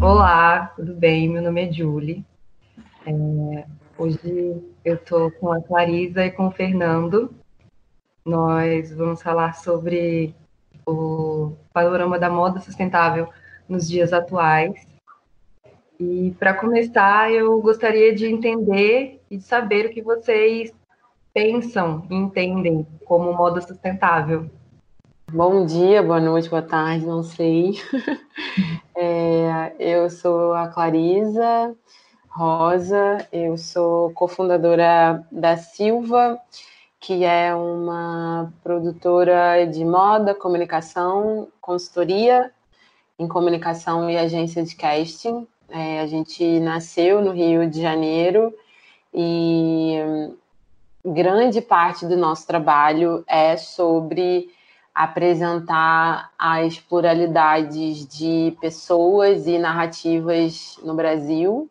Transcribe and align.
Olá, 0.00 0.72
tudo 0.76 0.94
bem? 0.94 1.28
Meu 1.28 1.42
nome 1.42 1.68
é 1.68 1.72
Julie. 1.72 2.24
É, 3.04 3.64
hoje 3.98 4.62
eu 4.84 4.94
estou 4.94 5.28
com 5.32 5.52
a 5.52 5.60
Clarisa 5.60 6.24
e 6.24 6.30
com 6.30 6.46
o 6.46 6.52
Fernando. 6.52 7.34
Nós 8.24 8.92
vamos 8.94 9.20
falar 9.20 9.54
sobre 9.54 10.36
o 10.86 11.52
panorama 11.72 12.16
da 12.16 12.30
moda 12.30 12.60
sustentável 12.60 13.28
nos 13.68 13.88
dias 13.88 14.12
atuais. 14.12 14.86
E 15.98 16.32
para 16.38 16.54
começar, 16.54 17.32
eu 17.32 17.60
gostaria 17.60 18.14
de 18.14 18.26
entender 18.26 19.20
e 19.28 19.36
de 19.36 19.42
saber 19.42 19.86
o 19.86 19.90
que 19.90 20.00
vocês 20.00 20.72
pensam 21.34 22.06
e 22.08 22.14
entendem 22.14 22.86
como 23.04 23.32
moda 23.32 23.60
sustentável. 23.60 24.48
Bom 25.30 25.66
dia, 25.66 26.02
boa 26.02 26.18
noite, 26.18 26.48
boa 26.48 26.62
tarde, 26.62 27.04
não 27.04 27.22
sei. 27.22 27.74
É, 29.00 29.76
eu 29.78 30.10
sou 30.10 30.54
a 30.54 30.66
Clarisa, 30.66 31.72
Rosa, 32.28 33.18
eu 33.30 33.56
sou 33.56 34.10
cofundadora 34.12 35.24
da 35.30 35.56
Silva, 35.56 36.36
que 36.98 37.24
é 37.24 37.54
uma 37.54 38.52
produtora 38.64 39.64
de 39.66 39.84
moda, 39.84 40.34
comunicação, 40.34 41.46
consultoria 41.60 42.50
em 43.16 43.28
comunicação 43.28 44.10
e 44.10 44.16
agência 44.16 44.64
de 44.64 44.74
casting. 44.74 45.46
É, 45.68 46.00
a 46.00 46.06
gente 46.08 46.58
nasceu 46.58 47.22
no 47.22 47.30
Rio 47.30 47.70
de 47.70 47.80
Janeiro 47.80 48.52
e 49.14 49.94
grande 51.04 51.60
parte 51.60 52.04
do 52.04 52.16
nosso 52.16 52.48
trabalho 52.48 53.22
é 53.28 53.56
sobre 53.56 54.50
apresentar 54.98 56.32
as 56.36 56.80
pluralidades 56.80 58.04
de 58.04 58.56
pessoas 58.60 59.46
e 59.46 59.56
narrativas 59.56 60.76
no 60.82 60.92
Brasil 60.92 61.70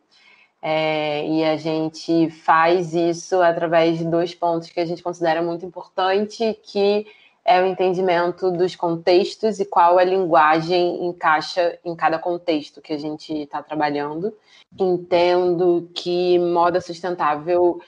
é, 0.62 1.28
e 1.28 1.44
a 1.44 1.58
gente 1.58 2.30
faz 2.30 2.94
isso 2.94 3.42
através 3.42 3.98
de 3.98 4.06
dois 4.06 4.34
pontos 4.34 4.70
que 4.70 4.80
a 4.80 4.86
gente 4.86 5.04
considera 5.04 5.42
muito 5.42 5.66
importante, 5.66 6.58
que 6.64 7.06
é 7.44 7.62
o 7.62 7.66
entendimento 7.66 8.50
dos 8.50 8.78
contextos 8.78 9.60
e 9.60 9.66
qual 9.66 10.00
a 10.00 10.06
linguagem 10.06 11.06
encaixa 11.06 11.78
em 11.84 11.94
cada 11.98 12.18
contexto 12.18 12.82
que 12.82 12.94
a 12.94 12.98
gente 12.98 13.34
está 13.34 13.62
trabalhando. 13.62 14.34
Entendo 14.80 15.90
que 15.94 16.40
moda 16.40 16.80
sustentável 16.80 17.82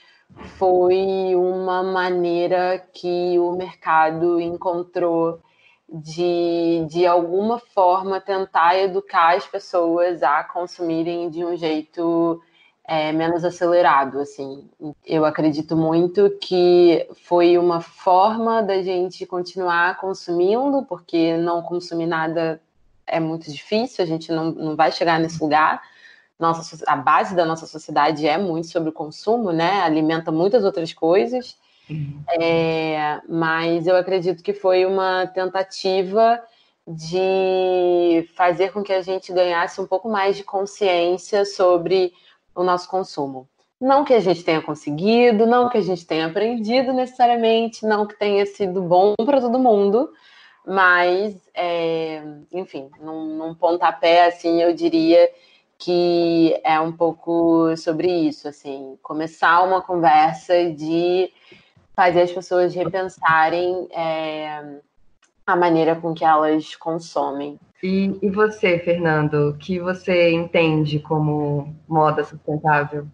foi 0.57 1.35
uma 1.35 1.83
maneira 1.83 2.79
que 2.93 3.37
o 3.39 3.51
mercado 3.53 4.39
encontrou 4.39 5.41
de, 5.91 6.85
de 6.87 7.05
alguma 7.05 7.59
forma, 7.59 8.21
tentar 8.21 8.77
educar 8.77 9.35
as 9.35 9.45
pessoas 9.47 10.21
a 10.21 10.43
consumirem 10.43 11.29
de 11.29 11.43
um 11.43 11.55
jeito 11.57 12.41
é, 12.87 13.11
menos 13.11 13.43
acelerado, 13.43 14.19
assim. 14.19 14.69
Eu 15.05 15.25
acredito 15.25 15.75
muito 15.75 16.29
que 16.41 17.07
foi 17.23 17.57
uma 17.57 17.81
forma 17.81 18.61
da 18.61 18.81
gente 18.81 19.25
continuar 19.25 19.97
consumindo, 19.97 20.83
porque 20.83 21.37
não 21.37 21.61
consumir 21.61 22.07
nada 22.07 22.61
é 23.05 23.19
muito 23.19 23.51
difícil, 23.51 24.03
a 24.03 24.07
gente 24.07 24.31
não, 24.31 24.51
não 24.51 24.75
vai 24.75 24.91
chegar 24.91 25.19
nesse 25.19 25.41
lugar. 25.41 25.81
Nossa, 26.39 26.83
a 26.87 26.95
base 26.95 27.35
da 27.35 27.45
nossa 27.45 27.67
sociedade 27.67 28.25
é 28.25 28.37
muito 28.37 28.67
sobre 28.67 28.89
o 28.89 28.93
consumo, 28.93 29.51
né? 29.51 29.81
Alimenta 29.81 30.31
muitas 30.31 30.63
outras 30.63 30.93
coisas. 30.93 31.57
Uhum. 31.89 32.23
É, 32.39 33.19
mas 33.27 33.87
eu 33.87 33.95
acredito 33.95 34.41
que 34.41 34.53
foi 34.53 34.85
uma 34.85 35.27
tentativa 35.27 36.41
de 36.87 38.27
fazer 38.35 38.71
com 38.71 38.81
que 38.81 38.93
a 38.93 39.01
gente 39.01 39.33
ganhasse 39.33 39.81
um 39.81 39.85
pouco 39.85 40.09
mais 40.09 40.37
de 40.37 40.43
consciência 40.43 41.43
sobre 41.45 42.13
o 42.55 42.63
nosso 42.63 42.89
consumo. 42.89 43.47
Não 43.79 44.03
que 44.03 44.13
a 44.13 44.19
gente 44.19 44.43
tenha 44.43 44.61
conseguido, 44.61 45.45
não 45.45 45.69
que 45.69 45.77
a 45.77 45.81
gente 45.81 46.05
tenha 46.05 46.27
aprendido 46.27 46.91
necessariamente, 46.93 47.85
não 47.85 48.05
que 48.05 48.17
tenha 48.17 48.45
sido 48.45 48.81
bom 48.81 49.13
para 49.25 49.39
todo 49.39 49.59
mundo, 49.59 50.11
mas, 50.65 51.35
é, 51.53 52.21
enfim, 52.51 52.89
num, 52.99 53.37
num 53.37 53.55
pontapé, 53.55 54.25
assim, 54.25 54.61
eu 54.61 54.73
diria 54.73 55.29
que 55.79 56.59
é 56.61 56.77
um 56.77 56.91
pouco 56.91 57.75
sobre 57.77 58.11
isso, 58.11 58.49
assim, 58.49 58.97
começar 59.01 59.63
uma 59.63 59.81
conversa 59.81 60.71
de 60.73 61.31
fazer 61.95 62.23
as 62.23 62.31
pessoas 62.31 62.75
repensarem 62.75 63.87
é, 63.91 64.81
a 65.47 65.55
maneira 65.55 65.95
com 65.95 66.13
que 66.13 66.25
elas 66.25 66.75
consomem. 66.75 67.57
E, 67.81 68.13
e 68.21 68.29
você, 68.29 68.77
Fernando, 68.79 69.51
o 69.51 69.57
que 69.57 69.79
você 69.79 70.33
entende 70.33 70.99
como 70.99 71.73
moda 71.87 72.25
sustentável? 72.25 73.07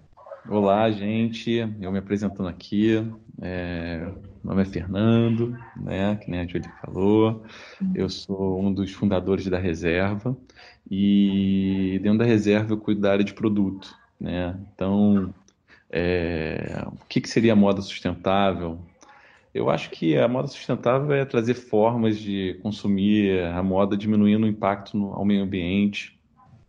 Olá, 0.49 0.89
gente. 0.89 1.57
Eu 1.79 1.91
me 1.91 1.99
apresentando 1.99 2.49
aqui. 2.49 2.95
É, 3.41 3.99
meu 4.43 4.55
nome 4.55 4.63
é 4.63 4.65
Fernando, 4.65 5.55
né? 5.75 6.15
Que 6.15 6.31
nem 6.31 6.41
a 6.41 6.47
Julie 6.47 6.69
falou. 6.81 7.43
Eu 7.93 8.09
sou 8.09 8.59
um 8.59 8.73
dos 8.73 8.91
fundadores 8.91 9.45
da 9.47 9.59
Reserva 9.59 10.35
e 10.89 11.99
dentro 12.01 12.19
da 12.19 12.25
Reserva 12.25 12.73
eu 12.73 12.77
cuido 12.77 13.01
da 13.01 13.11
área 13.11 13.23
de 13.23 13.33
produto, 13.33 13.95
né? 14.19 14.55
Então, 14.73 15.33
é, 15.89 16.83
o 16.87 17.05
que, 17.07 17.21
que 17.21 17.29
seria 17.29 17.55
moda 17.55 17.81
sustentável? 17.81 18.79
Eu 19.53 19.69
acho 19.69 19.89
que 19.89 20.17
a 20.17 20.27
moda 20.27 20.47
sustentável 20.47 21.13
é 21.13 21.23
trazer 21.23 21.53
formas 21.53 22.19
de 22.19 22.59
consumir 22.61 23.41
a 23.45 23.63
moda 23.63 23.95
diminuindo 23.95 24.43
o 24.43 24.47
impacto 24.47 24.97
no, 24.97 25.13
ao 25.13 25.23
meio 25.23 25.43
ambiente 25.43 26.19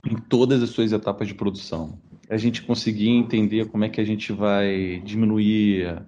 em 0.09 0.15
todas 0.15 0.63
as 0.63 0.71
suas 0.71 0.93
etapas 0.93 1.27
de 1.27 1.35
produção. 1.35 1.99
A 2.31 2.37
gente 2.37 2.63
conseguir 2.63 3.09
entender 3.09 3.67
como 3.67 3.85
é 3.85 3.89
que 3.89 4.01
a 4.01 4.05
gente 4.05 4.33
vai 4.33 5.03
diminuir 5.05 6.01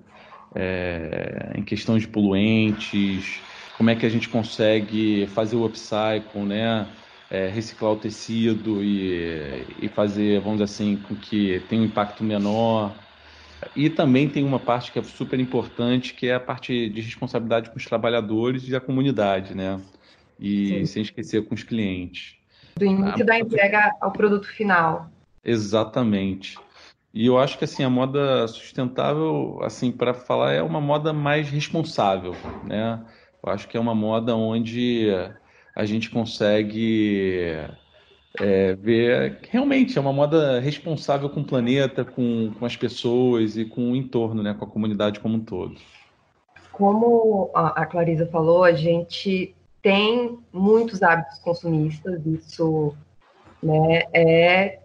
é, 0.55 1.53
em 1.57 1.63
questão 1.63 1.99
de 1.99 2.07
poluentes, 2.07 3.41
como 3.77 3.91
é 3.91 3.97
que 3.97 4.07
a 4.07 4.09
gente 4.09 4.29
consegue 4.29 5.27
fazer 5.29 5.57
o 5.57 5.65
upcycle, 5.65 6.43
né? 6.43 6.87
É, 7.31 7.49
reciclar 7.49 7.93
o 7.93 7.97
tecido 7.97 8.83
e, 8.83 9.63
e 9.83 9.89
fazer, 9.89 10.41
vamos 10.41 10.61
dizer 10.61 10.65
assim, 10.65 10.97
com 10.97 11.15
que 11.15 11.61
tenha 11.69 11.83
um 11.83 11.85
impacto 11.85 12.25
menor 12.25 12.95
e 13.75 13.91
também 13.91 14.29
tem 14.29 14.45
uma 14.45 14.59
parte 14.59 14.93
que 14.93 14.99
é 14.99 15.03
super 15.03 15.39
importante, 15.39 16.15
que 16.15 16.29
é 16.29 16.35
a 16.35 16.41
parte 16.41 16.89
de 16.89 17.01
responsabilidade 17.01 17.71
com 17.71 17.77
os 17.77 17.85
trabalhadores 17.85 18.69
e 18.69 18.77
a 18.77 18.81
comunidade, 18.81 19.55
né? 19.55 19.81
E 20.39 20.69
Sim. 20.69 20.87
sem 20.87 21.03
esquecer 21.03 21.45
com 21.45 21.55
os 21.55 21.63
clientes. 21.63 22.37
Do 22.77 22.85
início 22.85 23.23
a... 23.23 23.27
da 23.27 23.39
entrega 23.39 23.93
ao 24.01 24.13
produto 24.13 24.47
final. 24.47 25.11
Exatamente. 25.45 26.57
E 27.13 27.27
eu 27.27 27.39
acho 27.39 27.59
que 27.59 27.65
assim 27.65 27.83
a 27.83 27.91
moda 27.91 28.47
sustentável, 28.47 29.59
assim 29.63 29.91
para 29.91 30.15
falar, 30.15 30.53
é 30.53 30.63
uma 30.63 30.81
moda 30.81 31.13
mais 31.13 31.49
responsável, 31.49 32.37
né? 32.65 33.03
Eu 33.45 33.53
acho 33.53 33.67
que 33.67 33.77
é 33.77 33.81
uma 33.81 33.95
moda 33.95 34.37
onde 34.37 35.09
a 35.79 35.85
gente 35.85 36.11
consegue 36.11 37.57
é, 38.41 38.75
ver 38.75 39.39
realmente 39.49 39.97
é 39.97 40.01
uma 40.01 40.13
moda 40.13 40.59
responsável 40.59 41.31
com 41.31 41.41
o 41.41 41.45
planeta, 41.45 42.05
com, 42.05 42.53
com 42.59 42.67
as 42.67 42.75
pessoas 42.75 43.57
e 43.57 43.65
com 43.65 43.93
o 43.93 43.97
entorno, 43.97 44.43
né, 44.43 44.53
com 44.55 44.65
a 44.65 44.69
comunidade 44.69 45.21
como 45.21 45.37
um 45.37 45.45
todo. 45.45 45.77
Como 46.73 47.53
a 47.55 47.87
Clarisa 47.87 48.27
falou, 48.27 48.65
a 48.65 48.73
gente 48.73 49.55
tem 49.81 50.41
muitos 50.53 51.01
hábitos 51.01 51.39
consumistas, 51.39 52.27
isso 52.27 52.93
né, 53.63 54.03
é 54.13 54.81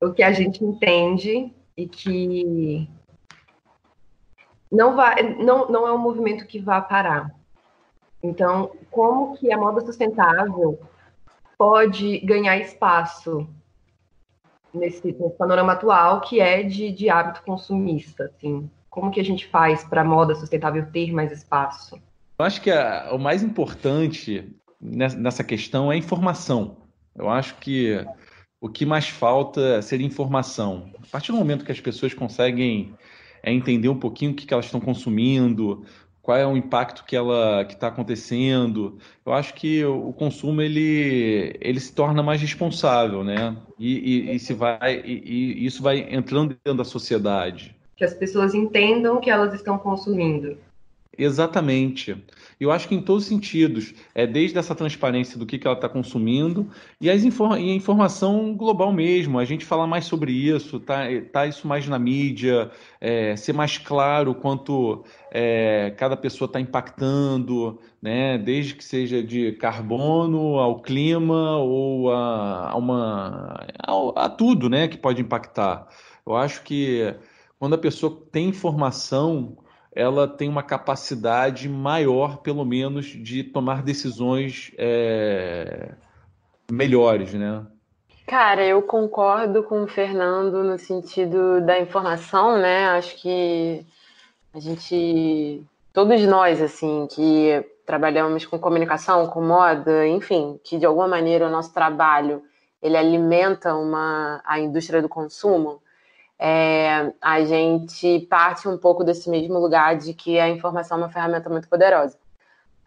o 0.00 0.12
que 0.12 0.24
a 0.24 0.32
gente 0.32 0.64
entende 0.64 1.52
e 1.76 1.86
que 1.86 2.88
não, 4.70 4.96
vai, 4.96 5.22
não, 5.34 5.68
não 5.68 5.86
é 5.86 5.92
um 5.92 5.98
movimento 5.98 6.46
que 6.46 6.58
vá 6.58 6.80
parar. 6.80 7.32
Então, 8.22 8.70
como 8.90 9.36
que 9.36 9.52
a 9.52 9.58
moda 9.58 9.80
sustentável 9.80 10.78
pode 11.58 12.18
ganhar 12.20 12.56
espaço 12.58 13.48
nesse, 14.72 15.12
nesse 15.12 15.36
panorama 15.36 15.72
atual 15.72 16.20
que 16.20 16.40
é 16.40 16.62
de, 16.62 16.92
de 16.92 17.10
hábito 17.10 17.42
consumista, 17.44 18.24
assim? 18.24 18.70
Como 18.88 19.10
que 19.10 19.20
a 19.20 19.24
gente 19.24 19.46
faz 19.46 19.84
para 19.84 20.02
a 20.02 20.04
moda 20.04 20.34
sustentável 20.34 20.86
ter 20.92 21.12
mais 21.12 21.32
espaço? 21.32 21.96
Eu 22.38 22.44
acho 22.44 22.60
que 22.60 22.70
a, 22.70 23.10
o 23.12 23.18
mais 23.18 23.42
importante 23.42 24.54
nessa 24.80 25.44
questão 25.44 25.92
é 25.92 25.96
informação, 25.96 26.76
Eu 27.14 27.30
acho 27.30 27.56
que 27.58 28.04
o 28.60 28.68
que 28.68 28.84
mais 28.84 29.08
falta 29.08 29.80
seria 29.80 30.06
informação. 30.06 30.90
A 31.00 31.06
partir 31.10 31.32
do 31.32 31.38
momento 31.38 31.64
que 31.64 31.72
as 31.72 31.80
pessoas 31.80 32.12
conseguem 32.14 32.94
é, 33.42 33.52
entender 33.52 33.88
um 33.88 33.98
pouquinho 33.98 34.32
o 34.32 34.34
que, 34.34 34.46
que 34.46 34.52
elas 34.52 34.66
estão 34.66 34.80
consumindo, 34.80 35.84
qual 36.22 36.38
é 36.38 36.46
o 36.46 36.56
impacto 36.56 37.04
que 37.04 37.16
ela 37.16 37.64
que 37.64 37.74
está 37.74 37.88
acontecendo. 37.88 38.96
Eu 39.26 39.32
acho 39.32 39.52
que 39.54 39.84
o 39.84 40.12
consumo 40.12 40.62
ele, 40.62 41.56
ele 41.60 41.80
se 41.80 41.92
torna 41.92 42.22
mais 42.22 42.40
responsável, 42.40 43.24
né? 43.24 43.56
E, 43.78 44.30
e, 44.30 44.36
e 44.36 44.38
se 44.38 44.54
vai 44.54 45.02
e, 45.04 45.22
e, 45.24 45.66
isso 45.66 45.82
vai 45.82 45.98
entrando 46.14 46.56
dentro 46.64 46.78
da 46.78 46.84
sociedade. 46.84 47.76
Que 47.96 48.04
as 48.04 48.14
pessoas 48.14 48.54
entendam 48.54 49.16
o 49.16 49.20
que 49.20 49.30
elas 49.30 49.52
estão 49.52 49.76
consumindo. 49.76 50.56
Exatamente. 51.16 52.16
Eu 52.58 52.70
acho 52.70 52.88
que 52.88 52.94
em 52.94 53.02
todos 53.02 53.24
os 53.24 53.28
sentidos, 53.28 53.92
é 54.14 54.26
desde 54.26 54.58
essa 54.58 54.74
transparência 54.74 55.38
do 55.38 55.44
que, 55.44 55.58
que 55.58 55.66
ela 55.66 55.76
está 55.76 55.88
consumindo 55.88 56.70
e, 56.98 57.10
as 57.10 57.22
infor 57.22 57.58
e 57.58 57.70
a 57.70 57.74
informação 57.74 58.54
global 58.56 58.92
mesmo. 58.92 59.38
A 59.38 59.44
gente 59.44 59.64
falar 59.64 59.86
mais 59.86 60.06
sobre 60.06 60.32
isso, 60.32 60.80
tá, 60.80 61.02
tá 61.30 61.46
isso 61.46 61.68
mais 61.68 61.86
na 61.86 61.98
mídia, 61.98 62.70
é, 62.98 63.36
ser 63.36 63.52
mais 63.52 63.76
claro 63.76 64.34
quanto 64.34 65.04
é, 65.30 65.92
cada 65.98 66.16
pessoa 66.16 66.46
está 66.46 66.58
impactando, 66.58 67.78
né? 68.00 68.38
Desde 68.38 68.74
que 68.74 68.84
seja 68.84 69.22
de 69.22 69.52
carbono 69.52 70.58
ao 70.58 70.80
clima 70.80 71.58
ou 71.58 72.10
a, 72.10 72.70
a 72.70 72.76
uma 72.76 73.66
a, 73.86 74.24
a 74.24 74.28
tudo, 74.30 74.70
né? 74.70 74.88
Que 74.88 74.96
pode 74.96 75.20
impactar. 75.20 75.88
Eu 76.26 76.36
acho 76.36 76.62
que 76.62 77.14
quando 77.58 77.74
a 77.74 77.78
pessoa 77.78 78.18
tem 78.32 78.48
informação 78.48 79.58
ela 79.94 80.26
tem 80.26 80.48
uma 80.48 80.62
capacidade 80.62 81.68
maior, 81.68 82.38
pelo 82.38 82.64
menos, 82.64 83.06
de 83.06 83.44
tomar 83.44 83.82
decisões 83.82 84.72
é, 84.78 85.92
melhores, 86.70 87.34
né? 87.34 87.66
Cara, 88.26 88.64
eu 88.64 88.80
concordo 88.80 89.62
com 89.62 89.82
o 89.82 89.86
Fernando 89.86 90.64
no 90.64 90.78
sentido 90.78 91.60
da 91.60 91.78
informação, 91.78 92.56
né? 92.58 92.86
Acho 92.90 93.20
que 93.20 93.84
a 94.54 94.60
gente, 94.60 95.62
todos 95.92 96.22
nós, 96.22 96.62
assim, 96.62 97.06
que 97.10 97.62
trabalhamos 97.84 98.46
com 98.46 98.58
comunicação, 98.58 99.26
com 99.26 99.42
moda, 99.42 100.06
enfim, 100.06 100.58
que 100.64 100.78
de 100.78 100.86
alguma 100.86 101.08
maneira 101.08 101.46
o 101.46 101.50
nosso 101.50 101.74
trabalho 101.74 102.42
ele 102.80 102.96
alimenta 102.96 103.74
uma, 103.74 104.40
a 104.44 104.58
indústria 104.58 105.02
do 105.02 105.08
consumo, 105.08 105.81
é, 106.38 107.12
a 107.20 107.44
gente 107.44 108.20
parte 108.28 108.68
um 108.68 108.76
pouco 108.76 109.04
desse 109.04 109.30
mesmo 109.30 109.58
lugar 109.58 109.96
de 109.96 110.12
que 110.12 110.38
a 110.38 110.48
informação 110.48 110.98
é 110.98 111.00
uma 111.02 111.08
ferramenta 111.08 111.48
muito 111.48 111.68
poderosa. 111.68 112.18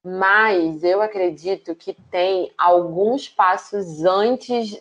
Mas 0.03 0.83
eu 0.83 1.01
acredito 1.01 1.73
que 1.73 1.93
tem 2.11 2.51
alguns 2.57 3.27
passos 3.27 4.05
antes 4.05 4.79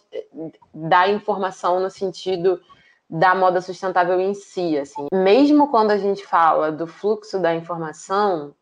da 0.75 1.09
informação 1.09 1.81
no 1.81 1.89
sentido 1.89 2.61
da 3.09 3.35
moda 3.35 3.61
sustentável 3.61 4.21
em 4.21 4.35
si. 4.35 4.79
Assim. 4.79 5.07
Mesmo 5.13 5.69
quando 5.71 5.93
a 5.93 5.97
gente 5.97 6.27
fala 6.27 6.71
do 6.71 6.87
fluxo 6.87 7.39
da 7.39 7.55
informação, 7.55 8.55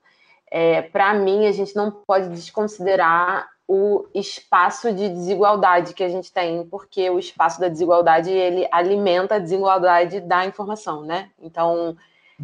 é, 0.51 0.83
para 0.83 1.15
mim 1.15 1.47
a 1.47 1.53
gente 1.53 1.75
não 1.75 1.91
pode 1.91 2.29
desconsiderar 2.29 3.49
o 3.75 4.07
espaço 4.15 4.93
de 4.93 5.09
desigualdade 5.09 5.95
que 5.95 6.05
a 6.05 6.09
gente 6.11 6.31
tem, 6.31 6.63
porque 6.67 7.09
o 7.09 7.19
espaço 7.19 7.59
da 7.59 7.69
desigualdade 7.69 8.31
ele 8.31 8.69
alimenta 8.71 9.37
a 9.37 9.39
desigualdade 9.39 10.21
da 10.21 10.45
informação, 10.45 11.01
né? 11.01 11.31
Então, 11.41 11.97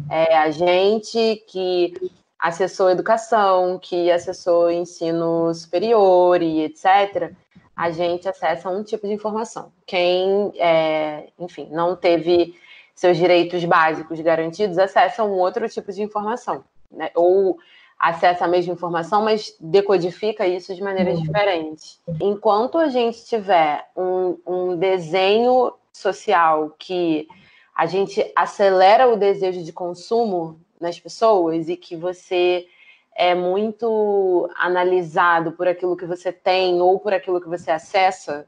é, 0.09 0.35
a 0.35 0.49
gente 0.49 1.43
que 1.47 1.93
acessou 2.39 2.89
educação, 2.89 3.77
que 3.77 4.09
acessou 4.09 4.71
ensino 4.71 5.53
superior 5.53 6.41
e 6.41 6.61
etc., 6.63 7.31
a 7.75 7.91
gente 7.91 8.27
acessa 8.27 8.67
um 8.67 8.81
tipo 8.81 9.05
de 9.05 9.13
informação. 9.13 9.71
Quem, 9.85 10.51
é, 10.55 11.27
enfim, 11.37 11.67
não 11.69 11.95
teve 11.95 12.55
seus 12.95 13.17
direitos 13.17 13.63
básicos 13.65 14.19
garantidos, 14.19 14.79
acessa 14.79 15.23
um 15.23 15.33
outro 15.33 15.69
tipo 15.69 15.93
de 15.93 16.01
informação. 16.01 16.63
Né? 16.91 17.11
Ou 17.13 17.59
acessa 17.99 18.45
a 18.45 18.47
mesma 18.47 18.73
informação, 18.73 19.21
mas 19.21 19.53
decodifica 19.59 20.47
isso 20.47 20.73
de 20.73 20.81
maneiras 20.81 21.17
uhum. 21.17 21.23
diferentes. 21.23 22.01
Enquanto 22.21 22.77
a 22.77 22.87
gente 22.87 23.25
tiver 23.25 23.85
um, 23.95 24.37
um 24.47 24.77
desenho 24.77 25.73
social 25.91 26.73
que 26.79 27.27
a 27.75 27.85
gente 27.85 28.31
acelera 28.35 29.07
o 29.07 29.17
desejo 29.17 29.63
de 29.63 29.73
consumo 29.73 30.59
nas 30.79 30.97
pessoas 30.97 31.67
e 31.67 31.75
que 31.75 31.95
você 31.95 32.65
é 33.13 33.35
muito 33.35 34.49
analisado 34.55 35.51
por 35.51 35.67
aquilo 35.67 35.97
que 35.97 36.05
você 36.05 36.31
tem 36.31 36.81
ou 36.81 36.99
por 36.99 37.13
aquilo 37.13 37.41
que 37.41 37.49
você 37.49 37.69
acessa, 37.69 38.47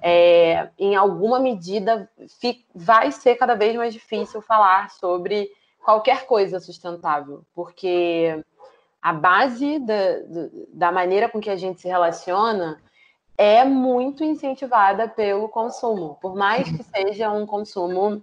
é, 0.00 0.70
em 0.78 0.96
alguma 0.96 1.38
medida 1.38 2.08
vai 2.74 3.12
ser 3.12 3.36
cada 3.36 3.54
vez 3.54 3.76
mais 3.76 3.92
difícil 3.92 4.40
falar 4.40 4.90
sobre 4.92 5.50
qualquer 5.84 6.26
coisa 6.26 6.60
sustentável, 6.60 7.42
porque 7.54 8.42
a 9.00 9.12
base 9.12 9.78
da, 9.78 9.94
da 10.72 10.92
maneira 10.92 11.28
com 11.28 11.40
que 11.40 11.50
a 11.50 11.56
gente 11.56 11.80
se 11.80 11.88
relaciona 11.88 12.80
é 13.36 13.64
muito 13.64 14.24
incentivada 14.24 15.08
pelo 15.08 15.48
consumo, 15.48 16.18
por 16.20 16.34
mais 16.34 16.68
que 16.68 16.82
seja 16.82 17.30
um 17.30 17.46
consumo 17.46 18.22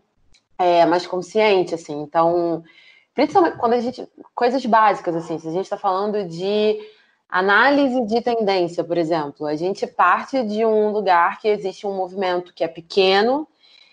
é, 0.58 0.86
mais 0.86 1.08
consciente, 1.08 1.74
assim. 1.74 2.02
Então, 2.02 2.64
principalmente 3.14 3.58
quando 3.58 3.74
a 3.74 3.80
gente. 3.80 4.08
coisas 4.34 4.66
básicas, 4.66 5.16
assim, 5.16 5.40
se 5.40 5.48
a 5.48 5.52
gente 5.52 5.64
está 5.64 5.78
falando 5.78 6.26
de 6.26 6.78
análise 7.30 8.06
de 8.06 8.22
tendência, 8.22 8.84
por 8.84 8.98
exemplo, 8.98 9.48
a 9.48 9.56
gente 9.56 9.88
parte 9.88 10.44
de 10.44 10.66
um 10.66 10.92
lugar 10.92 11.40
que 11.40 11.48
existe 11.48 11.88
um 11.88 11.96
movimento 11.96 12.54
que 12.54 12.64
é 12.64 12.68
pequeno 12.68 13.48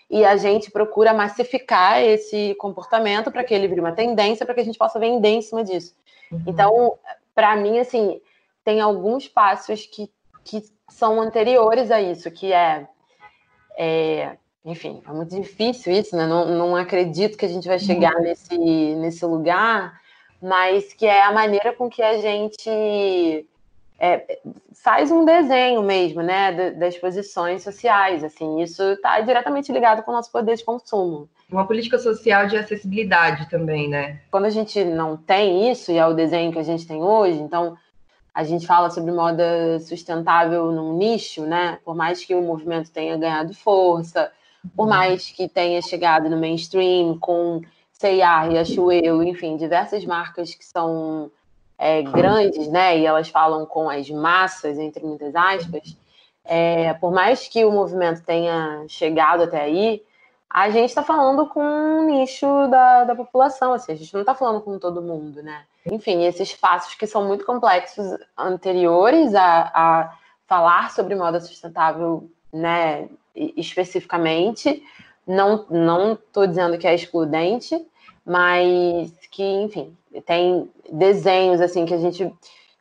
e 0.09 0.23
a 0.23 0.35
gente 0.37 0.69
procura 0.69 1.13
massificar 1.13 2.01
esse 2.01 2.53
comportamento 2.55 3.31
para 3.31 3.43
que 3.43 3.53
ele 3.53 3.67
vire 3.67 3.79
uma 3.79 3.93
tendência, 3.93 4.45
para 4.45 4.53
que 4.53 4.61
a 4.61 4.65
gente 4.65 4.77
possa 4.77 4.99
vender 4.99 5.29
em 5.29 5.41
cima 5.41 5.63
disso. 5.63 5.95
Uhum. 6.33 6.43
Então, 6.47 6.97
para 7.35 7.55
mim, 7.55 7.79
assim, 7.79 8.19
tem 8.63 8.81
alguns 8.81 9.27
passos 9.27 9.85
que, 9.85 10.09
que 10.43 10.63
são 10.89 11.21
anteriores 11.21 11.91
a 11.91 12.01
isso, 12.01 12.29
que 12.31 12.51
é, 12.51 12.87
é 13.77 14.37
enfim, 14.65 15.01
é 15.05 15.11
muito 15.11 15.35
difícil 15.35 15.93
isso, 15.93 16.15
né? 16.15 16.25
Não, 16.25 16.45
não 16.45 16.75
acredito 16.75 17.37
que 17.37 17.45
a 17.45 17.49
gente 17.49 17.67
vai 17.67 17.79
chegar 17.79 18.15
uhum. 18.15 18.23
nesse, 18.23 18.57
nesse 18.57 19.25
lugar, 19.25 19.99
mas 20.41 20.93
que 20.93 21.05
é 21.05 21.23
a 21.23 21.31
maneira 21.31 21.73
com 21.73 21.89
que 21.89 22.01
a 22.01 22.17
gente 22.17 23.45
é, 24.05 24.39
faz 24.83 25.09
um 25.11 25.23
desenho 25.23 25.81
mesmo, 25.81 26.21
né, 26.21 26.71
das 26.71 26.97
posições 26.97 27.63
sociais, 27.63 28.21
assim, 28.21 28.61
isso 28.61 28.83
está 28.83 29.17
diretamente 29.21 29.71
ligado 29.71 30.03
com 30.03 30.11
o 30.11 30.13
nosso 30.13 30.29
poder 30.29 30.57
de 30.57 30.65
consumo. 30.65 31.29
Uma 31.49 31.65
política 31.65 31.97
social 31.97 32.45
de 32.47 32.57
acessibilidade 32.57 33.49
também, 33.49 33.87
né? 33.87 34.19
Quando 34.29 34.43
a 34.43 34.49
gente 34.49 34.83
não 34.83 35.15
tem 35.15 35.71
isso, 35.71 35.89
e 35.89 35.97
é 35.97 36.05
o 36.05 36.13
desenho 36.13 36.51
que 36.51 36.59
a 36.59 36.63
gente 36.63 36.85
tem 36.85 37.01
hoje, 37.01 37.39
então 37.39 37.77
a 38.33 38.43
gente 38.43 38.67
fala 38.67 38.89
sobre 38.89 39.13
moda 39.13 39.79
sustentável 39.79 40.69
num 40.69 40.97
nicho, 40.97 41.45
né, 41.45 41.79
por 41.85 41.95
mais 41.95 42.25
que 42.25 42.35
o 42.35 42.41
movimento 42.41 42.91
tenha 42.91 43.15
ganhado 43.15 43.53
força, 43.53 44.29
por 44.75 44.85
mais 44.85 45.29
que 45.29 45.47
tenha 45.47 45.81
chegado 45.81 46.29
no 46.29 46.37
mainstream 46.37 47.17
com 47.19 47.61
C&A, 47.93 48.41
Riachuelo, 48.41 49.23
enfim, 49.23 49.55
diversas 49.55 50.03
marcas 50.03 50.53
que 50.53 50.65
são 50.65 51.31
é, 51.77 52.01
grandes, 52.01 52.67
né, 52.67 52.97
e 52.97 53.05
elas 53.05 53.29
falam 53.29 53.65
com 53.65 53.89
as 53.89 54.09
massas, 54.09 54.77
entre 54.77 55.03
muitas 55.05 55.35
aspas, 55.35 55.97
é, 56.45 56.93
por 56.95 57.11
mais 57.11 57.47
que 57.47 57.63
o 57.63 57.71
movimento 57.71 58.23
tenha 58.23 58.85
chegado 58.87 59.43
até 59.43 59.61
aí, 59.61 60.03
a 60.49 60.69
gente 60.69 60.89
está 60.89 61.01
falando 61.01 61.47
com 61.47 61.63
um 61.63 62.05
nicho 62.05 62.45
da, 62.67 63.05
da 63.05 63.15
população, 63.15 63.73
assim, 63.73 63.91
a 63.91 63.95
gente 63.95 64.13
não 64.13 64.21
está 64.21 64.35
falando 64.35 64.61
com 64.61 64.77
todo 64.77 65.01
mundo, 65.01 65.41
né? 65.41 65.63
Enfim, 65.91 66.23
esses 66.23 66.53
passos 66.53 66.93
que 66.93 67.07
são 67.07 67.25
muito 67.25 67.43
complexos 67.43 68.05
anteriores 68.37 69.33
a, 69.33 69.71
a 69.73 70.17
falar 70.47 70.91
sobre 70.91 71.15
moda 71.15 71.39
sustentável, 71.39 72.29
né, 72.51 73.09
especificamente, 73.35 74.83
não 75.25 75.65
não 75.69 76.13
estou 76.13 76.45
dizendo 76.45 76.77
que 76.77 76.87
é 76.87 76.93
excludente, 76.93 77.75
mas 78.25 79.11
que, 79.31 79.43
enfim, 79.43 79.97
tem 80.21 80.69
desenhos 80.91 81.61
assim 81.61 81.85
que 81.85 81.93
a 81.93 81.97
gente 81.97 82.31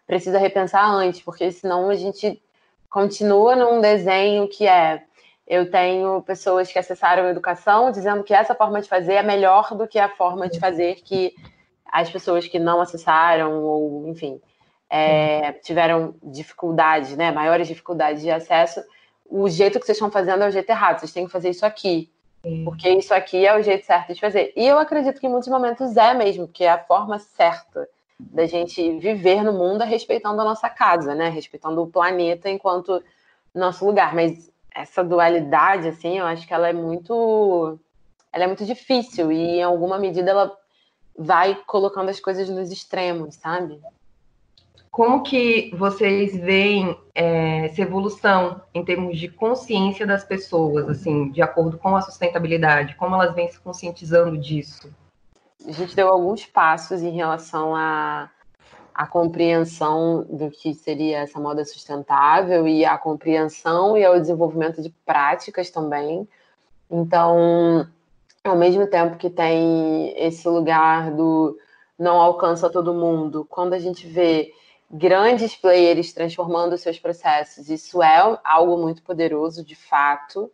precisa 0.06 0.38
repensar 0.38 0.90
antes, 0.90 1.22
porque 1.22 1.50
senão 1.50 1.88
a 1.88 1.94
gente 1.94 2.42
continua 2.90 3.56
num 3.56 3.80
desenho 3.80 4.48
que 4.48 4.66
é 4.66 5.04
eu 5.46 5.70
tenho 5.70 6.22
pessoas 6.22 6.72
que 6.72 6.78
acessaram 6.78 7.24
a 7.24 7.30
educação 7.30 7.90
dizendo 7.90 8.22
que 8.22 8.32
essa 8.32 8.54
forma 8.54 8.80
de 8.80 8.88
fazer 8.88 9.14
é 9.14 9.22
melhor 9.22 9.74
do 9.76 9.88
que 9.88 9.98
a 9.98 10.08
forma 10.08 10.48
de 10.48 10.58
fazer 10.58 10.96
que 10.96 11.34
as 11.84 12.10
pessoas 12.10 12.46
que 12.46 12.58
não 12.58 12.80
acessaram 12.80 13.62
ou 13.62 14.08
enfim 14.08 14.40
é, 14.88 15.52
tiveram 15.52 16.14
dificuldades, 16.22 17.16
né, 17.16 17.30
maiores 17.30 17.66
dificuldades 17.66 18.22
de 18.22 18.30
acesso, 18.30 18.84
o 19.24 19.48
jeito 19.48 19.80
que 19.80 19.86
vocês 19.86 19.96
estão 19.96 20.10
fazendo 20.10 20.44
é 20.44 20.48
o 20.48 20.50
jeito 20.50 20.68
errado. 20.68 21.00
Vocês 21.00 21.12
têm 21.12 21.24
que 21.24 21.32
fazer 21.32 21.48
isso 21.48 21.64
aqui. 21.64 22.12
Porque 22.64 22.88
isso 22.90 23.14
aqui 23.14 23.46
é 23.46 23.56
o 23.56 23.62
jeito 23.62 23.87
certo 23.87 24.12
de 24.12 24.20
fazer. 24.20 24.52
E 24.56 24.66
eu 24.66 24.78
acredito 24.78 25.20
que 25.20 25.26
em 25.26 25.30
muitos 25.30 25.49
momentos 25.49 25.96
é 25.96 26.12
mesmo, 26.12 26.49
que 26.49 26.64
é 26.64 26.70
a 26.70 26.84
forma 26.84 27.18
certa 27.18 27.88
da 28.18 28.46
gente 28.46 28.99
viver 28.99 29.42
no 29.42 29.52
mundo 29.52 29.82
é 29.82 29.87
respeitando 29.87 30.40
a 30.40 30.44
nossa 30.44 30.68
casa, 30.68 31.14
né? 31.14 31.28
Respeitando 31.28 31.82
o 31.82 31.87
planeta 31.87 32.49
enquanto 32.50 33.02
nosso 33.54 33.84
lugar. 33.84 34.14
Mas 34.14 34.50
essa 34.75 35.04
dualidade, 35.04 35.88
assim, 35.88 36.18
eu 36.18 36.26
acho 36.26 36.46
que 36.46 36.54
ela 36.54 36.68
é 36.68 36.72
muito, 36.72 37.78
ela 38.32 38.44
é 38.44 38.46
muito 38.46 38.64
difícil 38.64 39.30
e 39.30 39.58
em 39.58 39.62
alguma 39.62 39.99
medida 39.99 40.30
ela 40.30 40.56
vai 41.16 41.54
colocando 41.66 42.08
as 42.08 42.20
coisas 42.20 42.49
nos 42.49 42.70
extremos, 42.70 43.37
sabe? 43.37 43.80
Como 44.92 45.22
que 45.22 45.75
vocês 45.75 46.37
veem 46.37 46.94
é, 47.14 47.64
essa 47.64 47.80
evolução 47.80 48.61
em 48.75 48.84
termos 48.84 49.18
de 49.18 49.26
consciência 49.26 50.06
das 50.06 50.22
pessoas, 50.22 50.87
assim, 50.87 51.30
de 51.30 51.40
acordo 51.40 51.78
com 51.78 51.96
a 51.96 52.02
sustentabilidade? 52.02 52.94
Como 52.96 53.14
elas 53.14 53.34
vêm 53.34 53.49
se 53.49 53.58
conscientizando 53.58 54.37
disso? 54.37 54.94
A 55.66 55.72
gente 55.72 55.96
deu 55.96 56.08
alguns 56.08 56.44
passos 56.44 57.00
em 57.00 57.08
relação 57.08 57.75
à, 57.75 58.28
à 58.94 59.06
compreensão 59.06 60.26
do 60.28 60.50
que 60.50 60.75
seria 60.75 61.20
essa 61.20 61.40
moda 61.40 61.64
sustentável 61.64 62.68
e 62.68 62.84
a 62.84 62.99
compreensão 62.99 63.96
e 63.96 64.04
ao 64.04 64.20
desenvolvimento 64.20 64.82
de 64.82 64.90
práticas 65.06 65.70
também. 65.70 66.28
Então, 66.90 67.88
ao 68.44 68.58
mesmo 68.58 68.87
tempo 68.87 69.16
que 69.16 69.30
tem 69.30 70.12
esse 70.18 70.46
lugar 70.46 71.11
do 71.12 71.56
não 71.99 72.20
alcança 72.20 72.68
todo 72.68 72.92
mundo, 72.92 73.46
quando 73.49 73.72
a 73.72 73.78
gente 73.78 74.06
vê 74.06 74.52
grandes 74.92 75.56
players 75.56 76.12
transformando 76.12 76.76
seus 76.76 76.99
processos, 76.99 77.70
isso 77.70 78.02
é 78.02 78.38
algo 78.44 78.76
muito 78.76 79.02
poderoso 79.02 79.64
de 79.64 79.75
fato, 79.75 80.50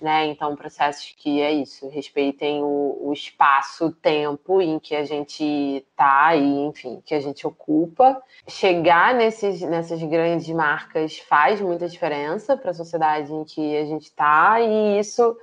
né? 0.00 0.26
Então, 0.26 0.56
processos 0.56 1.14
que 1.16 1.40
é 1.40 1.52
isso, 1.52 1.88
respeitem 1.88 2.62
o, 2.62 2.98
o 3.02 3.12
espaço, 3.12 3.86
o 3.86 3.92
tempo 3.92 4.60
em 4.60 4.78
que 4.78 4.94
a 4.96 5.04
gente 5.04 5.44
está 5.44 6.34
e, 6.34 6.60
enfim, 6.60 7.02
que 7.04 7.14
a 7.14 7.20
gente 7.20 7.46
ocupa. 7.46 8.22
Chegar 8.48 9.14
nesses, 9.14 9.60
nessas 9.62 10.02
grandes 10.02 10.48
marcas 10.48 11.18
faz 11.18 11.60
muita 11.60 11.88
diferença 11.88 12.56
para 12.56 12.70
a 12.70 12.74
sociedade 12.74 13.32
em 13.32 13.44
que 13.44 13.76
a 13.76 13.84
gente 13.84 14.04
está, 14.04 14.60
e 14.60 14.98
isso 14.98 15.36